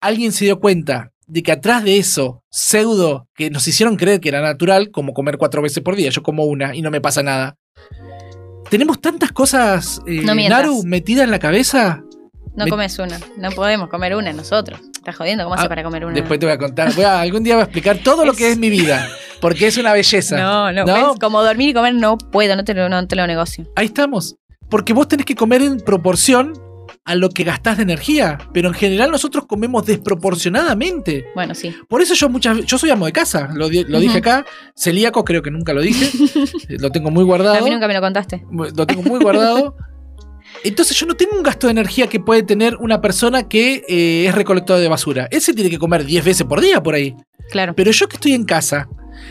alguien 0.00 0.30
se 0.30 0.44
dio 0.44 0.60
cuenta 0.60 1.12
de 1.28 1.42
que 1.42 1.52
atrás 1.52 1.84
de 1.84 1.98
eso, 1.98 2.42
pseudo, 2.50 3.28
que 3.34 3.50
nos 3.50 3.68
hicieron 3.68 3.96
creer 3.96 4.18
que 4.20 4.30
era 4.30 4.40
natural, 4.40 4.90
como 4.90 5.12
comer 5.12 5.36
cuatro 5.38 5.62
veces 5.62 5.82
por 5.82 5.94
día, 5.94 6.10
yo 6.10 6.22
como 6.22 6.44
una 6.44 6.74
y 6.74 6.82
no 6.82 6.90
me 6.90 7.00
pasa 7.00 7.22
nada. 7.22 7.56
Tenemos 8.70 9.00
tantas 9.00 9.32
cosas, 9.32 10.00
eh, 10.06 10.20
No. 10.22 10.34
Naru, 10.34 10.82
metidas 10.84 11.24
en 11.24 11.30
la 11.30 11.38
cabeza. 11.38 12.02
No 12.54 12.64
Me- 12.64 12.70
comes 12.70 12.98
una. 12.98 13.18
No 13.36 13.50
podemos 13.52 13.88
comer 13.88 14.14
una 14.16 14.32
nosotros. 14.32 14.80
¿Estás 14.96 15.16
jodiendo? 15.16 15.44
¿Cómo 15.44 15.54
hace 15.54 15.66
Ah, 15.66 15.68
para 15.68 15.82
comer 15.84 16.04
una? 16.04 16.14
Después 16.14 16.38
te 16.40 16.46
voy 16.46 16.54
a 16.54 16.58
contar. 16.58 16.92
Voy 16.94 17.04
a- 17.04 17.20
algún 17.20 17.42
día 17.44 17.54
voy 17.54 17.62
a 17.62 17.64
explicar 17.64 17.98
todo 17.98 18.24
lo 18.24 18.32
que 18.34 18.50
es 18.50 18.58
mi 18.58 18.68
vida. 18.68 19.08
Porque 19.40 19.68
es 19.68 19.78
una 19.78 19.92
belleza. 19.92 20.36
No, 20.36 20.72
no, 20.72 20.84
¿No? 20.84 20.94
¿ves? 20.94 21.18
Como 21.20 21.42
dormir 21.42 21.68
y 21.70 21.72
comer 21.74 21.94
no 21.94 22.18
puedo, 22.18 22.56
no 22.56 22.64
te 22.64 22.74
lo, 22.74 22.88
no 22.88 23.06
te 23.06 23.14
lo 23.16 23.26
negocio. 23.26 23.64
Ahí 23.76 23.86
estamos. 23.86 24.34
Porque 24.68 24.92
vos 24.92 25.06
tenés 25.08 25.24
que 25.24 25.36
comer 25.36 25.62
en 25.62 25.78
proporción 25.78 26.52
a 27.08 27.14
lo 27.14 27.30
que 27.30 27.42
gastás 27.44 27.78
de 27.78 27.82
energía. 27.82 28.38
Pero 28.52 28.68
en 28.68 28.74
general 28.74 29.10
nosotros 29.10 29.46
comemos 29.46 29.84
desproporcionadamente. 29.86 31.26
Bueno, 31.34 31.54
sí. 31.54 31.74
Por 31.88 32.02
eso 32.02 32.14
yo 32.14 32.28
muchas 32.28 32.64
yo 32.64 32.78
soy 32.78 32.90
amo 32.90 33.06
de 33.06 33.12
casa, 33.12 33.50
lo, 33.54 33.68
di- 33.68 33.84
lo 33.84 33.98
dije 34.00 34.18
acá. 34.18 34.44
Celíaco 34.76 35.24
creo 35.24 35.42
que 35.42 35.50
nunca 35.50 35.72
lo 35.72 35.80
dije. 35.80 36.10
lo 36.78 36.90
tengo 36.90 37.10
muy 37.10 37.24
guardado. 37.24 37.56
A 37.58 37.60
mí 37.62 37.70
nunca 37.70 37.88
me 37.88 37.94
lo 37.94 38.00
contaste. 38.00 38.44
Lo 38.52 38.86
tengo 38.86 39.02
muy 39.02 39.18
guardado. 39.20 39.76
Entonces 40.64 40.96
yo 40.98 41.06
no 41.06 41.14
tengo 41.14 41.36
un 41.36 41.42
gasto 41.42 41.66
de 41.66 41.72
energía 41.72 42.06
que 42.08 42.20
puede 42.20 42.42
tener 42.42 42.76
una 42.76 43.00
persona 43.00 43.48
que 43.48 43.84
eh, 43.88 44.26
es 44.26 44.34
recolectora 44.34 44.78
de 44.80 44.88
basura. 44.88 45.28
Ese 45.30 45.52
tiene 45.54 45.70
que 45.70 45.78
comer 45.78 46.04
10 46.04 46.24
veces 46.24 46.46
por 46.46 46.60
día 46.60 46.82
por 46.82 46.94
ahí. 46.94 47.14
Claro. 47.50 47.74
Pero 47.74 47.90
yo 47.92 48.08
que 48.08 48.16
estoy 48.16 48.32
en 48.32 48.44
casa, 48.44 48.88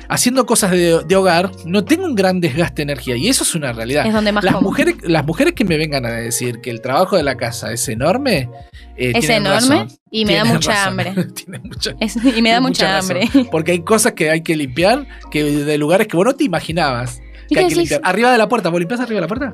haciendo 0.10 0.46
cosas 0.46 0.72
de, 0.72 1.02
de 1.06 1.16
hogar, 1.16 1.52
no 1.66 1.84
tengo 1.86 2.06
un 2.06 2.16
gran 2.16 2.40
desgaste 2.40 2.78
de 2.78 2.84
energía. 2.84 3.16
Y 3.18 3.28
eso 3.28 3.44
es 3.44 3.56
una 3.56 3.74
realidad. 3.74 4.06
Es 4.06 4.14
donde 4.14 4.32
más 4.32 4.44
Las 4.44 4.56
como. 4.56 4.70
mujeres, 4.70 4.96
las 5.04 5.26
mujeres 5.26 5.54
que 5.54 5.66
me 5.66 5.78
vengan 5.78 6.06
a 6.06 6.12
decir 6.12 6.60
que 6.62 6.70
el 6.72 6.82
trabajo 6.82 7.18
de 7.18 7.24
la 7.24 7.36
casa 7.36 7.72
es 7.72 7.88
enorme, 7.90 8.50
eh, 8.98 9.14
Es 9.16 9.30
enorme 9.30 9.50
razón. 9.84 9.88
y 10.12 10.26
me 10.26 10.36
da 10.36 10.46
mucha 10.46 10.72
razón. 10.72 10.88
hambre. 11.00 11.14
Mucha- 11.64 11.96
Es- 12.00 12.16
y 12.24 12.42
me 12.42 12.52
da 12.52 12.60
mucha, 12.62 12.92
razón. 12.94 13.18
hambre. 13.18 13.48
Porque 13.52 13.72
hay 13.74 13.80
cosas 13.82 14.14
que 14.14 14.30
hay 14.30 14.42
que 14.42 14.56
limpiar 14.56 15.06
que 15.32 15.44
de 15.44 15.78
lugares 15.78 16.08
que 16.08 16.18
vos 16.18 16.26
no 16.26 16.34
te 16.36 16.44
imaginabas 16.44 17.20
¿Y 17.50 17.56
que 17.56 17.62
hay 17.62 17.68
que 17.68 17.76
limpiar. 17.76 18.02
Arriba 18.04 18.32
de 18.32 18.38
la 18.38 18.50
puerta, 18.50 18.70
¿vos 18.70 18.80
limpiás 18.80 19.00
arriba 19.00 19.18
de 19.18 19.22
la 19.22 19.28
puerta? 19.28 19.54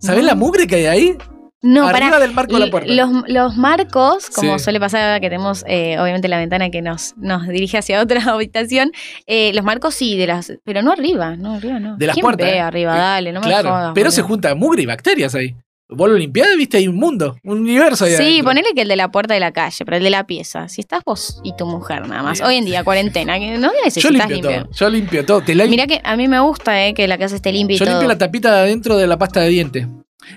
¿Sabés 0.00 0.22
No. 0.22 0.26
la 0.28 0.34
mugre 0.34 0.66
que 0.66 0.76
hay 0.76 0.86
ahí? 0.86 1.16
No, 1.66 1.86
arriba 1.88 2.10
para. 2.10 2.20
del 2.20 2.32
marco 2.34 2.54
de 2.54 2.60
la 2.66 2.70
puerta. 2.70 2.92
Los, 2.92 3.10
los 3.26 3.56
marcos, 3.56 4.28
como 4.30 4.58
Sí. 4.58 4.64
suele 4.64 4.78
pasar, 4.80 5.20
que 5.20 5.28
tenemos 5.30 5.64
eh, 5.66 5.98
obviamente 5.98 6.28
la 6.28 6.38
ventana 6.38 6.68
que 6.70 6.82
nos, 6.82 7.14
nos 7.16 7.48
dirige 7.48 7.78
hacia 7.78 8.00
otra 8.02 8.22
habitación, 8.32 8.92
eh, 9.26 9.50
los 9.54 9.64
marcos 9.64 9.94
sí, 9.94 10.16
de 10.18 10.26
las, 10.26 10.52
pero 10.64 10.82
no 10.82 10.92
arriba, 10.92 11.36
no 11.36 11.54
arriba, 11.54 11.78
no. 11.80 11.96
De 11.96 12.06
las 12.06 12.14
¿Quién 12.14 12.22
puertas, 12.24 12.46
ve 12.46 12.56
eh? 12.56 12.60
arriba, 12.60 12.94
dale, 12.94 13.32
no 13.32 13.40
me 13.40 13.46
claro, 13.46 13.70
jodas, 13.70 13.92
pero 13.94 14.10
se 14.10 14.22
junta 14.22 14.54
mugre 14.54 14.82
y 14.82 14.86
bacterias 14.86 15.34
ahí. 15.34 15.56
Vos 15.88 16.08
lo 16.08 16.16
limpiás 16.16 16.48
viste, 16.56 16.78
hay 16.78 16.88
un 16.88 16.96
mundo, 16.96 17.36
un 17.44 17.60
universo 17.60 18.04
ahí 18.06 18.12
Sí, 18.12 18.22
adentro. 18.22 18.44
ponele 18.46 18.68
que 18.74 18.82
el 18.82 18.88
de 18.88 18.96
la 18.96 19.10
puerta 19.10 19.34
de 19.34 19.40
la 19.40 19.52
calle, 19.52 19.84
pero 19.84 19.98
el 19.98 20.02
de 20.02 20.10
la 20.10 20.26
pieza. 20.26 20.66
Si 20.68 20.80
estás 20.80 21.02
vos 21.04 21.40
y 21.44 21.54
tu 21.56 21.66
mujer 21.66 22.08
nada 22.08 22.22
más. 22.22 22.38
Bien. 22.38 22.48
Hoy 22.48 22.56
en 22.56 22.64
día, 22.64 22.82
cuarentena, 22.84 23.38
que 23.38 23.58
no 23.58 23.68
Yo 23.72 23.84
necesitas 23.84 24.10
limpio 24.12 24.28
limpiar. 24.36 24.62
todo, 24.64 24.72
yo 24.72 24.88
limpio 24.90 25.26
todo. 25.26 25.40
Te 25.42 25.54
la- 25.54 25.66
Mira 25.66 25.86
que 25.86 26.00
a 26.02 26.16
mí 26.16 26.26
me 26.26 26.40
gusta 26.40 26.86
eh, 26.86 26.94
que 26.94 27.06
la 27.06 27.18
casa 27.18 27.36
esté 27.36 27.52
limpia 27.52 27.76
y 27.76 27.78
yo 27.78 27.84
todo. 27.84 27.94
limpio 27.96 28.08
la 28.08 28.18
tapita 28.18 28.52
de 28.54 28.60
adentro 28.60 28.96
de 28.96 29.06
la 29.06 29.18
pasta 29.18 29.40
de 29.40 29.48
dientes. 29.50 29.86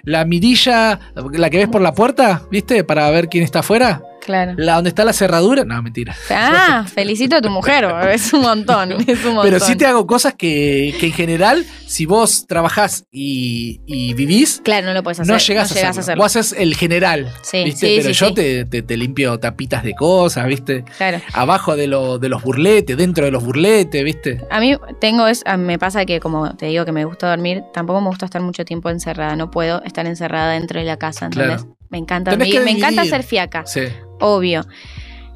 La 0.04 0.26
mirilla, 0.26 1.00
la 1.16 1.50
que 1.50 1.58
ves 1.58 1.68
por 1.68 1.82
la 1.82 1.94
puerta, 1.94 2.44
¿viste? 2.52 2.84
Para 2.84 3.10
ver 3.10 3.30
quién 3.30 3.44
está 3.44 3.60
afuera. 3.60 4.02
Claro. 4.28 4.56
La 4.58 4.76
donde 4.76 4.90
está 4.90 5.06
la 5.06 5.14
cerradura, 5.14 5.64
no, 5.64 5.82
mentira. 5.82 6.14
Ah, 6.30 6.86
felicito 6.94 7.38
a 7.38 7.42
tu 7.42 7.50
mujer, 7.50 7.86
es 8.12 8.34
un 8.34 8.42
montón, 8.42 8.92
es 9.08 9.24
un 9.24 9.36
montón. 9.36 9.44
Pero 9.44 9.60
sí 9.62 9.78
te 9.78 9.86
hago 9.86 10.06
cosas 10.06 10.34
que, 10.34 10.94
que 11.00 11.06
en 11.08 11.14
general, 11.14 11.66
si 11.88 12.06
vos 12.06 12.46
trabajás 12.46 13.06
y, 13.10 13.80
y 13.86 14.14
vivís, 14.16 14.60
Claro, 14.66 14.88
no 14.88 14.94
lo 14.94 15.02
puedes 15.02 15.22
hacer. 15.22 15.32
no 15.34 15.40
llegás, 15.40 15.74
llegas 15.74 15.98
a, 15.98 16.02
hacerlo. 16.02 16.24
Vos 16.24 16.36
haces 16.36 16.60
el 16.60 16.76
general, 16.76 17.32
Sí, 17.42 17.64
¿viste? 17.64 17.88
sí, 17.88 17.96
Pero 18.02 18.14
sí, 18.14 18.20
yo. 18.20 18.34
Te, 18.34 18.66
te- 18.66 18.82
te 18.82 18.98
limpio 18.98 19.40
tapitas 19.40 19.82
de 19.84 19.94
cosas, 19.96 20.46
¿viste? 20.46 20.84
Claro. 20.98 21.22
Abajo 21.34 21.78
de, 21.78 21.88
lo- 21.88 22.20
de 22.20 22.28
los 22.28 22.44
burletes, 22.44 22.98
dentro 22.98 23.24
de 23.24 23.32
los 23.32 23.46
burletes, 23.46 24.04
¿viste? 24.04 24.42
A 24.50 24.60
mí 24.60 24.76
tengo 25.00 25.26
es, 25.28 25.44
me 25.58 25.80
pasa 25.80 26.06
que 26.06 26.20
como 26.20 26.54
te 26.58 26.66
digo 26.66 26.84
que 26.84 26.92
me 26.92 27.06
gusta 27.06 27.30
dormir, 27.30 27.64
tampoco 27.74 28.02
me 28.02 28.10
gusta 28.10 28.26
estar 28.26 28.42
mucho 28.42 28.66
tiempo 28.66 28.90
encerrada. 28.90 29.38
No 29.38 29.50
puedo 29.52 29.82
estar 29.84 30.06
encerrada 30.06 30.52
dentro 30.52 30.80
de 30.82 30.86
la 30.86 30.98
casa, 30.98 31.28
¿entendés? 31.28 31.62
Claro. 31.64 31.78
Me 31.90 31.98
encanta 31.98 32.32
dormir, 32.32 32.60
me 32.66 32.72
encanta 32.72 33.06
ser 33.06 33.24
fiaca, 33.24 33.66
Sí. 33.66 33.84
Obvio. 34.20 34.66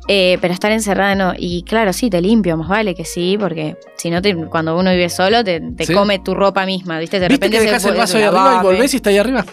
Eh, 0.07 0.37
pero 0.41 0.53
estar 0.53 0.71
encerrada 0.71 1.15
no. 1.15 1.33
Y 1.37 1.63
claro, 1.63 1.93
sí, 1.93 2.09
te 2.09 2.21
limpio, 2.21 2.57
más 2.57 2.67
vale 2.67 2.95
que 2.95 3.05
sí, 3.05 3.37
porque 3.39 3.77
si 3.97 4.09
no, 4.09 4.21
te, 4.21 4.35
cuando 4.35 4.77
uno 4.77 4.91
vive 4.91 5.09
solo, 5.09 5.43
te, 5.43 5.61
te 5.77 5.85
Sí. 5.85 5.93
come 5.93 6.19
tu 6.19 6.33
ropa 6.33 6.65
misma, 6.65 6.99
¿viste? 6.99 7.19
De 7.19 7.27
¿Viste 7.27 7.45
repente 7.45 7.57
que 7.57 7.61
se 7.63 7.67
dejás 7.67 7.85
el 7.85 7.95
vaso 7.97 8.17
ahí 8.17 8.23
arriba 8.23 8.57
y 8.59 8.63
volvés 8.63 8.93
y 8.93 8.97
está 8.97 9.09
ahí 9.11 9.17
arriba? 9.17 9.45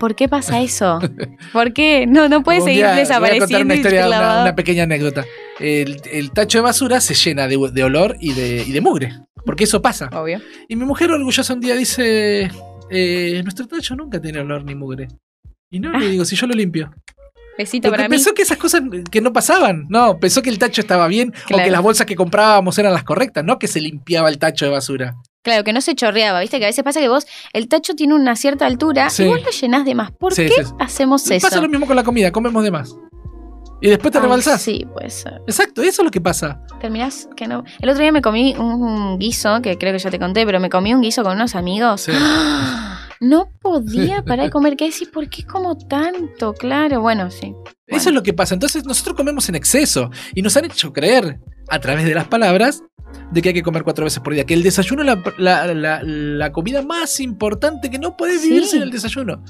¿Por 0.00 0.16
qué 0.16 0.28
pasa 0.28 0.60
eso? 0.60 0.98
¿Por 1.52 1.72
qué? 1.72 2.06
No, 2.08 2.28
no 2.28 2.42
puede 2.42 2.60
seguir 2.60 2.78
día- 2.84 2.92
Voy 2.94 3.00
a 3.00 3.04
contar 3.04 3.20
desapareciendo 3.22 3.64
una 3.66 3.74
historia, 3.76 4.06
una, 4.08 4.54
pequeña 4.56 4.82
anécdota. 4.82 5.24
El, 5.60 6.00
el 6.10 6.32
tacho 6.32 6.58
de 6.58 6.62
basura 6.62 7.00
se 7.00 7.14
llena 7.14 7.46
de, 7.46 7.56
de 7.72 7.84
olor 7.84 8.16
y 8.20 8.32
de, 8.32 8.64
y 8.66 8.72
de 8.72 8.80
mugre, 8.80 9.12
porque 9.46 9.64
eso 9.64 9.80
pasa. 9.80 10.08
Obvio. 10.12 10.40
Y 10.68 10.74
mi 10.74 10.84
mujer 10.84 11.12
orgullosa 11.12 11.54
un 11.54 11.60
día 11.60 11.76
dice, 11.76 12.50
eh, 12.90 13.40
nuestro 13.44 13.68
tacho 13.68 13.94
nunca 13.94 14.20
tiene 14.20 14.40
olor 14.40 14.64
ni 14.64 14.74
mugre. 14.74 15.06
Y 15.70 15.78
no, 15.78 15.92
le 15.96 16.08
digo, 16.08 16.24
si 16.24 16.34
yo 16.34 16.48
lo 16.48 16.54
limpio. 16.54 16.92
Besito 17.62 17.88
Porque 17.88 17.96
para 17.98 18.08
mí. 18.08 18.16
pensó 18.16 18.34
que 18.34 18.42
esas 18.42 18.58
cosas 18.58 18.82
que 19.10 19.20
no 19.20 19.32
pasaban. 19.32 19.86
No, 19.88 20.18
pensó 20.18 20.42
que 20.42 20.50
el 20.50 20.58
tacho 20.58 20.80
estaba 20.80 21.06
bien 21.08 21.32
o 21.52 21.56
que 21.56 21.70
las 21.70 21.82
bolsas 21.82 22.06
que 22.06 22.16
comprábamos 22.16 22.78
eran 22.78 22.92
las 22.92 23.04
correctas, 23.04 23.44
no 23.44 23.58
que 23.58 23.68
se 23.68 23.80
limpiaba 23.80 24.28
el 24.28 24.38
tacho 24.38 24.64
de 24.66 24.70
basura. 24.72 25.14
Claro, 25.42 25.64
que 25.64 25.72
no 25.72 25.80
se 25.80 25.94
chorreaba, 25.96 26.40
viste 26.40 26.58
que 26.60 26.66
a 26.66 26.68
veces 26.68 26.84
pasa 26.84 27.00
que 27.00 27.08
vos, 27.08 27.26
el 27.52 27.66
tacho 27.68 27.94
tiene 27.94 28.14
una 28.14 28.36
cierta 28.36 28.64
altura 28.66 29.10
Sí. 29.10 29.24
y 29.24 29.26
vos 29.26 29.42
lo 29.42 29.50
llenás 29.50 29.84
de 29.84 29.94
más. 29.96 30.12
¿Por 30.12 30.32
Sí, 30.34 30.46
qué 30.46 30.64
sí, 30.64 30.70
hacemos 30.78 31.28
eso? 31.30 31.44
Pasa 31.48 31.60
lo 31.60 31.68
mismo 31.68 31.86
con 31.86 31.96
la 31.96 32.04
comida, 32.04 32.30
comemos 32.30 32.62
de 32.62 32.70
más. 32.70 32.94
Y 33.80 33.88
después 33.88 34.12
te 34.12 34.18
Ay, 34.18 34.22
rebalsás. 34.22 34.62
Sí, 34.62 34.86
puede 34.92 35.10
ser. 35.10 35.40
Exacto, 35.48 35.82
eso 35.82 36.02
es 36.02 36.04
lo 36.04 36.10
que 36.12 36.20
pasa. 36.20 36.60
Terminás 36.80 37.28
que 37.36 37.48
no. 37.48 37.64
El 37.80 37.88
otro 37.88 38.00
día 38.02 38.12
me 38.12 38.22
comí 38.22 38.54
un 38.56 39.18
guiso, 39.18 39.60
que 39.60 39.76
creo 39.76 39.92
que 39.92 39.98
ya 39.98 40.08
te 40.10 40.20
conté, 40.20 40.46
pero 40.46 40.60
me 40.60 40.70
comí 40.70 40.94
un 40.94 41.00
guiso 41.00 41.24
con 41.24 41.32
unos 41.34 41.56
amigos. 41.56 42.02
Sí. 42.02 42.12
No 43.22 43.50
podía 43.60 44.22
parar 44.24 44.46
de 44.46 44.50
comer. 44.50 44.76
¿Qué 44.76 44.86
decís? 44.86 45.08
¿Por 45.08 45.28
qué 45.30 45.44
como 45.46 45.78
tanto? 45.78 46.54
Claro, 46.54 47.00
bueno, 47.00 47.30
sí. 47.30 47.54
Eso 47.86 48.08
es 48.08 48.14
lo 48.14 48.22
que 48.24 48.32
pasa. 48.32 48.54
Entonces 48.54 48.84
nosotros 48.84 49.16
comemos 49.16 49.48
en 49.48 49.54
exceso 49.54 50.10
y 50.34 50.42
nos 50.42 50.56
han 50.56 50.64
hecho 50.64 50.92
creer 50.92 51.38
a 51.68 51.78
través 51.78 52.04
de 52.04 52.14
las 52.14 52.26
palabras 52.26 52.82
de 53.30 53.40
que 53.40 53.50
hay 53.50 53.54
que 53.54 53.62
comer 53.62 53.84
cuatro 53.84 54.04
veces 54.04 54.18
por 54.20 54.34
día. 54.34 54.44
Que 54.44 54.54
el 54.54 54.62
desayuno 54.64 55.02
es 55.02 55.06
la, 55.06 55.22
la- 55.38 55.72
la- 55.74 56.00
la 56.02 56.50
comida 56.52 56.82
más 56.82 57.20
importante, 57.20 57.90
que 57.90 57.98
no 58.00 58.16
puedes 58.16 58.42
vivir 58.42 58.64
Sí. 58.64 58.70
sin 58.72 58.82
el 58.82 58.90
desayuno. 58.90 59.44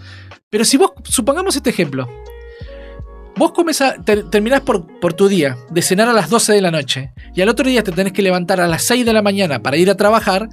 Pero 0.50 0.64
si 0.66 0.76
vos, 0.76 0.92
supongamos 1.04 1.56
este 1.56 1.70
ejemplo. 1.70 2.06
Vos 3.36 3.52
comes 3.52 3.80
a, 3.80 3.94
ter- 4.04 4.28
terminás 4.28 4.60
por, 4.60 4.86
por 5.00 5.14
tu 5.14 5.26
día 5.28 5.56
de 5.70 5.80
cenar 5.80 6.08
a 6.08 6.12
las 6.12 6.28
12 6.28 6.52
de 6.52 6.60
la 6.60 6.70
noche 6.70 7.12
y 7.34 7.40
al 7.40 7.48
otro 7.48 7.66
día 7.66 7.82
te 7.82 7.90
tenés 7.90 8.12
que 8.12 8.20
levantar 8.20 8.60
a 8.60 8.68
las 8.68 8.82
6 8.84 9.06
de 9.06 9.12
la 9.14 9.22
mañana 9.22 9.62
para 9.62 9.78
ir 9.78 9.88
a 9.88 9.94
trabajar, 9.96 10.50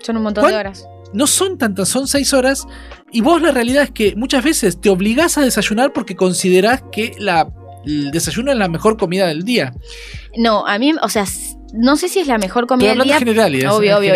Son 0.00 0.16
un 0.16 0.22
montón 0.22 0.46
de 0.48 0.54
horas. 0.54 0.86
No 1.14 1.26
son 1.26 1.56
tantas, 1.56 1.88
son 1.88 2.06
6 2.06 2.34
horas 2.34 2.66
y 3.12 3.20
vos 3.20 3.40
la 3.40 3.52
realidad 3.52 3.84
es 3.84 3.90
que 3.90 4.14
muchas 4.16 4.44
veces 4.44 4.80
te 4.80 4.90
obligás 4.90 5.38
a 5.38 5.42
desayunar 5.42 5.92
porque 5.92 6.16
considerás 6.16 6.82
que 6.92 7.12
la, 7.18 7.48
el 7.86 8.10
desayuno 8.10 8.50
es 8.52 8.58
la 8.58 8.68
mejor 8.68 8.96
comida 8.96 9.26
del 9.26 9.44
día. 9.44 9.72
No, 10.36 10.66
a 10.66 10.78
mí, 10.78 10.92
o 11.00 11.08
sea, 11.08 11.24
no 11.72 11.96
sé 11.96 12.08
si 12.08 12.20
es 12.20 12.26
la 12.26 12.38
mejor 12.38 12.66
comida 12.66 12.88
del 12.90 12.98
día. 13.04 13.18
Obvio, 13.72 13.98
obvio. 13.98 14.12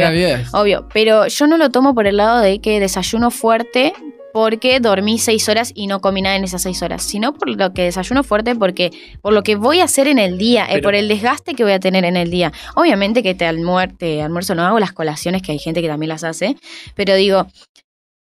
Obvio, 0.53 0.89
pero 0.93 1.27
yo 1.29 1.47
no 1.47 1.57
lo 1.57 1.71
tomo 1.71 1.95
por 1.95 2.07
el 2.07 2.17
lado 2.17 2.41
de 2.41 2.61
que 2.61 2.81
desayuno 2.81 3.31
fuerte 3.31 3.93
porque 4.33 4.79
dormí 4.81 5.19
seis 5.19 5.49
horas 5.49 5.73
y 5.75 5.87
no 5.87 6.01
comí 6.01 6.23
nada 6.23 6.37
en 6.37 6.45
esas 6.45 6.63
seis 6.63 6.83
horas, 6.83 7.03
sino 7.03 7.33
por 7.35 7.49
lo 7.49 7.73
que 7.73 7.83
desayuno 7.85 8.23
fuerte 8.23 8.55
porque 8.55 8.91
por 9.23 9.33
lo 9.33 9.43
que 9.43 9.57
voy 9.57 9.81
a 9.81 9.85
hacer 9.85 10.07
en 10.09 10.19
el 10.19 10.39
día, 10.39 10.65
eh, 10.67 10.75
Pero- 10.75 10.83
por 10.85 10.95
el 10.95 11.09
desgaste 11.09 11.55
que 11.55 11.65
voy 11.65 11.73
a 11.73 11.81
tener 11.81 12.05
en 12.05 12.17
el 12.17 12.31
día. 12.31 12.53
Obviamente 12.77 13.23
que 13.23 13.35
te, 13.35 13.47
almuer 13.47 13.97
te 13.97 14.23
almuerzo, 14.23 14.55
no 14.55 14.63
hago 14.65 14.79
las 14.79 14.93
colaciones, 14.93 15.43
que 15.43 15.53
hay 15.53 15.59
gente 15.59 15.81
que 15.83 15.89
también 15.89 16.09
las 16.11 16.25
hace, 16.25 16.57
pero 16.95 17.15
digo, 17.15 17.47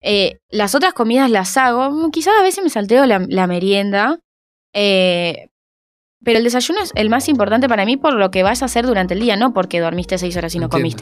eh, 0.03 0.39
las 0.51 0.75
otras 0.75 0.93
comidas 0.95 1.31
las 1.31 1.57
hago, 1.57 1.91
mm, 1.91 2.11
quizás 2.11 2.35
a 2.39 2.43
veces 2.43 2.65
me 2.65 2.71
salteo 2.71 3.07
la, 3.07 3.25
la 3.29 3.47
merienda, 3.47 4.19
eh, 4.75 5.49
pero 6.25 6.39
el 6.39 6.45
desayuno 6.45 6.81
es 6.81 6.93
el 6.95 7.11
más 7.11 7.29
importante 7.29 7.69
para 7.69 7.85
mí 7.85 7.97
por 7.97 8.15
lo 8.15 8.31
que 8.31 8.43
vas 8.43 8.63
a 8.63 8.67
hacer 8.67 8.87
durante 8.87 9.15
el 9.15 9.21
día, 9.21 9.37
no 9.37 9.53
porque 9.53 9.81
dormiste 9.81 10.19
seis 10.19 10.37
horas 10.37 10.55
y 10.55 10.59
no 10.59 10.65
Entiendo. 10.67 10.79
comiste. 10.83 11.01